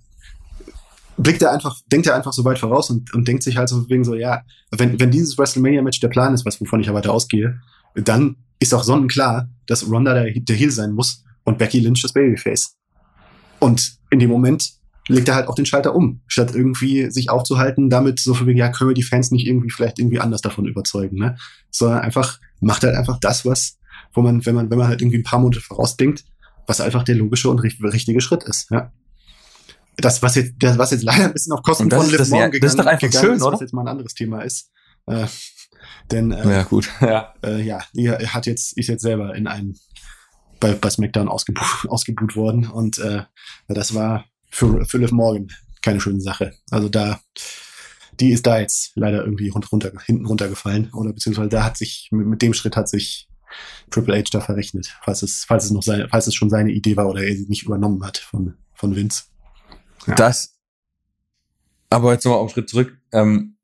[1.17, 3.89] blickt er einfach, denkt er einfach so weit voraus und, und denkt sich halt so
[3.89, 7.11] wegen so, ja, wenn, wenn dieses WrestleMania-Match der Plan ist, was wovon ich ja weiter
[7.11, 7.59] ausgehe,
[7.95, 12.13] dann ist auch sonnenklar, dass Ronda der, der Heel sein muss und Becky Lynch das
[12.13, 12.75] Babyface.
[13.59, 14.76] Und in dem Moment
[15.07, 18.69] legt er halt auch den Schalter um, statt irgendwie sich aufzuhalten, damit so für ja,
[18.69, 21.37] können wir die Fans nicht irgendwie vielleicht irgendwie anders davon überzeugen, ne?
[21.69, 23.77] Sondern einfach, macht halt einfach das, was,
[24.13, 26.25] wo man, wenn man, wenn man halt irgendwie ein paar Monate vorausdenkt,
[26.65, 28.91] was einfach der logische und richtige Schritt ist, ja.
[29.99, 32.47] Das, was jetzt, das, was jetzt leider ein bisschen auf Kosten von Liv Morgan ja,
[32.47, 33.53] gegangen, das ist doch einfach schön, ist, oder?
[33.53, 34.69] was jetzt mal ein anderes Thema ist.
[35.07, 35.25] Äh,
[36.11, 36.89] denn äh, ja, gut.
[37.01, 39.75] ja, äh, ja, er hat jetzt, ist jetzt selber in einem
[40.59, 43.23] bei, bei SmackDown ausgebucht, ausgebucht worden und äh,
[43.67, 45.47] das war für, für Liv Morgan
[45.81, 46.53] keine schöne Sache.
[46.69, 47.21] Also da,
[48.19, 52.27] die ist da jetzt leider irgendwie runter, hinten runtergefallen oder beziehungsweise da hat sich, mit,
[52.27, 53.29] mit dem Schritt hat sich
[53.89, 56.97] Triple H da verrechnet, falls es, falls es noch seine, falls es schon seine Idee
[56.97, 59.23] war oder er sie nicht übernommen hat von, von Vince.
[60.05, 60.15] Ja.
[60.15, 60.57] Das,
[61.89, 63.57] aber jetzt nochmal auf einen Schritt zurück, ähm,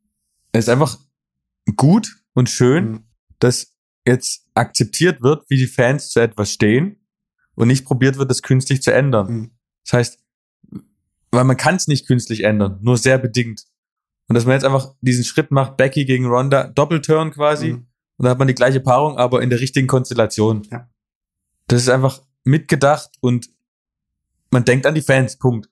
[0.53, 0.97] es ist einfach
[1.75, 3.03] gut und schön, mhm.
[3.39, 3.73] dass
[4.05, 7.05] jetzt akzeptiert wird, wie die Fans zu etwas stehen
[7.55, 9.31] und nicht probiert wird, das künstlich zu ändern.
[9.31, 9.51] Mhm.
[9.83, 10.22] Das heißt,
[11.33, 13.65] weil man kann es nicht künstlich ändern, nur sehr bedingt.
[14.27, 17.87] Und dass man jetzt einfach diesen Schritt macht, Becky gegen Ronda, Doppelturn quasi, mhm.
[18.17, 20.67] und dann hat man die gleiche Paarung, aber in der richtigen Konstellation.
[20.71, 20.89] Ja.
[21.67, 23.49] Das ist einfach mitgedacht und
[24.51, 25.69] man denkt an die Fans, Punkt.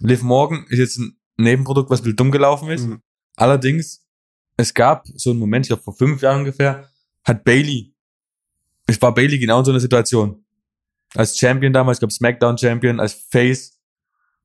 [0.00, 2.86] Liv Morgan ist jetzt ein Nebenprodukt, was ein bisschen dumm gelaufen ist.
[2.86, 3.00] Mhm.
[3.36, 4.06] Allerdings,
[4.58, 6.90] es gab so einen Moment, ich glaube vor fünf Jahren ungefähr,
[7.24, 7.94] hat Bailey,
[8.86, 10.44] es war Bailey genau in so einer Situation.
[11.14, 13.78] Als Champion damals, ich glaube Smackdown Champion, als Face,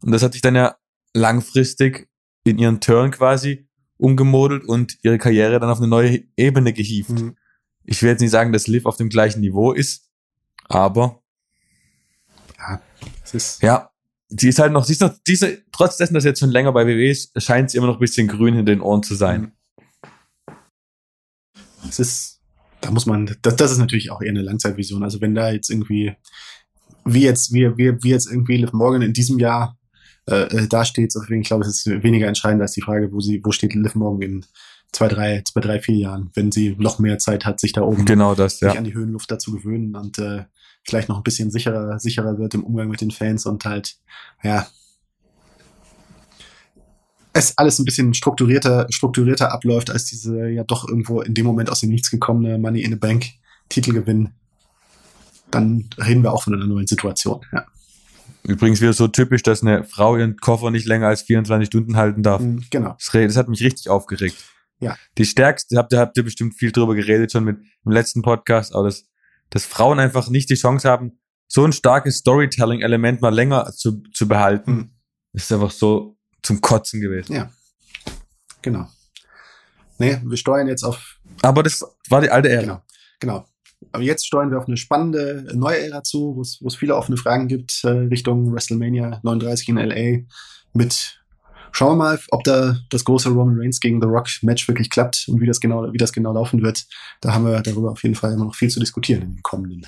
[0.02, 0.76] und das hat sich dann ja
[1.14, 2.10] langfristig
[2.44, 3.68] in ihren Turn quasi
[3.98, 7.10] umgemodelt und ihre Karriere dann auf eine neue Ebene gehievt.
[7.10, 7.36] Mhm.
[7.84, 10.10] Ich will jetzt nicht sagen, dass Liv auf dem gleichen Niveau ist,
[10.66, 11.22] aber
[12.58, 12.82] ja,
[13.24, 13.90] es ist ja,
[14.30, 16.72] sie ist halt noch, sie ist noch, diese, trotz dessen, dass sie jetzt schon länger
[16.72, 19.54] bei WWE ist, scheint sie immer noch ein bisschen grün hinter den Ohren zu sein.
[21.88, 22.42] Es ist,
[22.82, 25.04] da muss man, das, das ist natürlich auch eher eine Langzeitvision.
[25.04, 26.16] Also wenn da jetzt irgendwie,
[27.06, 29.78] wie jetzt, wie, wie, wie jetzt irgendwie Liv Morgan in diesem Jahr
[30.28, 31.14] äh, da steht.
[31.16, 33.96] Deswegen glaube ich, es ist weniger entscheidend als die Frage, wo sie, wo steht Liv
[33.96, 34.46] morgen in
[34.92, 38.06] zwei, drei, zwei, drei, vier Jahren, wenn sie noch mehr Zeit hat, sich da oben
[38.06, 38.70] genau das, ja.
[38.70, 40.46] sich an die Höhenluft dazu gewöhnen und äh,
[40.84, 43.98] vielleicht noch ein bisschen sicherer, sicherer wird im Umgang mit den Fans und halt,
[44.44, 44.68] ja,
[47.34, 51.70] es alles ein bisschen strukturierter, strukturierter abläuft als diese ja doch irgendwo in dem Moment
[51.70, 53.26] aus dem Nichts gekommene Money in the Bank
[53.70, 54.30] Titelgewinn,
[55.52, 57.42] dann reden wir auch von einer neuen Situation.
[57.52, 57.66] Ja.
[58.48, 62.24] Übrigens wieder so typisch, dass eine Frau ihren Koffer nicht länger als 24 Stunden halten
[62.24, 62.42] darf.
[62.42, 62.96] Mhm, genau.
[62.98, 64.38] Das, das hat mich richtig aufgeregt.
[64.80, 64.98] Ja.
[65.18, 68.74] Die stärkste, habt ihr, habt ihr bestimmt viel drüber geredet schon mit im letzten Podcast,
[68.74, 69.06] aber dass,
[69.50, 74.28] dass Frauen einfach nicht die Chance haben, so ein starkes Storytelling-Element mal länger zu, zu
[74.30, 74.92] behalten, mhm.
[75.34, 77.34] ist einfach so zum Kotzen gewesen.
[77.34, 77.52] Ja.
[78.62, 78.88] Genau.
[79.98, 81.18] Nee, wir steuern jetzt auf.
[81.42, 82.62] Aber das war die alte Ära.
[82.62, 82.82] Genau.
[83.20, 83.46] Genau.
[83.92, 87.48] Aber jetzt steuern wir auf eine spannende neue Ära zu, wo es viele offene Fragen
[87.48, 90.20] gibt äh, Richtung WrestleMania 39 in LA
[90.74, 91.18] mit
[91.72, 95.28] Schauen wir mal, ob da das große Roman Reigns gegen The Rock Match wirklich klappt
[95.28, 96.88] und wie das genau, wie das genau laufen wird.
[97.22, 99.86] Da haben wir darüber auf jeden Fall immer noch viel zu diskutieren in den kommenden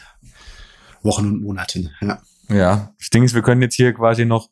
[1.01, 1.89] Wochen und Monaten.
[2.01, 2.21] Ja.
[2.49, 4.49] Ja, das Ding ist, wir können jetzt hier quasi noch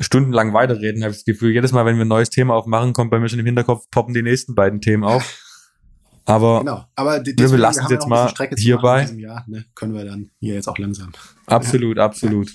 [0.00, 1.52] stundenlang weiterreden, habe ich das Gefühl.
[1.52, 4.14] Jedes Mal, wenn wir ein neues Thema aufmachen, kommt bei mir schon im Hinterkopf, poppen
[4.14, 5.40] die nächsten beiden Themen auf.
[6.28, 6.84] Aber, genau.
[6.94, 9.04] Aber wir belassen es jetzt mal hierbei.
[9.16, 9.64] Jahr, ne?
[9.74, 11.10] Können wir dann hier jetzt auch langsam.
[11.46, 12.04] Absolut, ja.
[12.04, 12.52] absolut.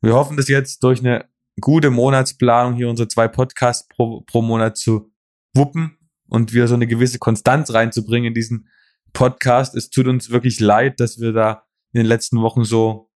[0.00, 1.28] Wir hoffen, dass jetzt durch eine
[1.60, 5.12] gute Monatsplanung hier unsere zwei Podcasts pro, pro Monat zu
[5.52, 8.68] wuppen und wir so eine gewisse Konstanz reinzubringen in diesen
[9.12, 9.74] Podcast.
[9.74, 13.10] Es tut uns wirklich leid, dass wir da in den letzten Wochen so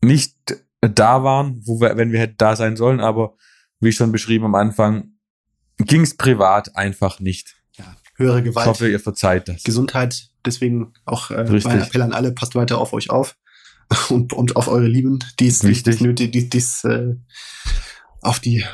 [0.00, 0.36] nicht
[0.80, 3.34] da waren, wo wir, wenn wir hätten da sein sollen, aber
[3.80, 5.14] wie schon beschrieben am Anfang,
[5.78, 7.57] ging es privat einfach nicht
[8.18, 8.66] höhere Gewalt.
[8.66, 9.62] Ich hoffe, ihr verzeiht das.
[9.62, 10.28] Gesundheit.
[10.44, 13.36] Deswegen auch äh, mein Appell an alle, passt weiter auf euch auf
[14.10, 17.16] und, und auf eure Lieben, die es nötig, die, die, äh,
[18.20, 18.64] auf die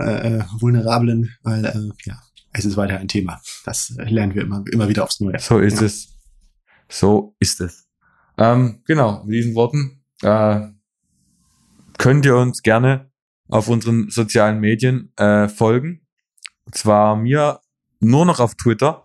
[0.00, 2.20] äh, äh, Vulnerablen, weil äh, ja,
[2.52, 3.40] es ist weiter ein Thema.
[3.64, 5.38] Das lernen wir immer, immer wieder aufs Neue.
[5.38, 5.86] So ist ja.
[5.86, 6.08] es.
[6.88, 7.88] So ist es.
[8.38, 10.60] Ähm, genau, mit diesen Worten äh,
[11.98, 13.10] könnt ihr uns gerne
[13.48, 16.06] auf unseren sozialen Medien äh, folgen.
[16.64, 17.60] Und zwar mir
[18.02, 19.04] nur noch auf Twitter.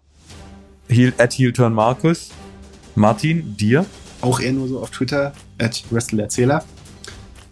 [0.89, 2.31] Heel, at HeelTurnMarkus.
[2.95, 3.85] Martin, dir?
[4.21, 6.63] Auch eher nur so auf Twitter, at WrestleErzähler.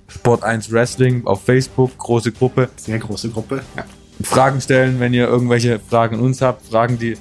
[0.07, 2.69] Sport 1 Wrestling auf Facebook, große Gruppe.
[2.77, 3.85] Sehr große Gruppe, ja.
[4.23, 7.17] Fragen stellen, wenn ihr irgendwelche Fragen an uns habt, Fragen, die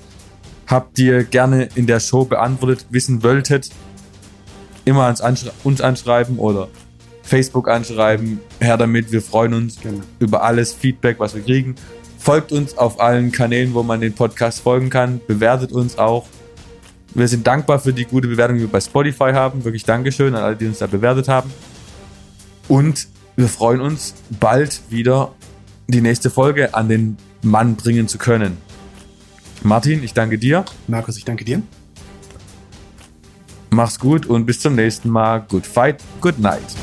[0.68, 3.70] habt ihr gerne in der Show beantwortet wissen wolltet,
[4.84, 6.68] immer ans Anschre uns anschreiben oder
[7.22, 8.40] Facebook anschreiben.
[8.60, 10.02] Her damit, wir freuen uns genau.
[10.20, 11.74] über alles Feedback, was wir kriegen.
[12.24, 15.20] Folgt uns auf allen Kanälen, wo man den Podcast folgen kann.
[15.26, 16.24] Bewertet uns auch.
[17.12, 19.62] Wir sind dankbar für die gute Bewertung, die wir bei Spotify haben.
[19.62, 21.52] Wirklich Dankeschön an alle, die uns da bewertet haben.
[22.66, 25.32] Und wir freuen uns, bald wieder
[25.86, 28.56] die nächste Folge an den Mann bringen zu können.
[29.62, 30.64] Martin, ich danke dir.
[30.86, 31.60] Markus, ich danke dir.
[33.68, 35.44] Mach's gut und bis zum nächsten Mal.
[35.46, 36.74] Good fight, good night.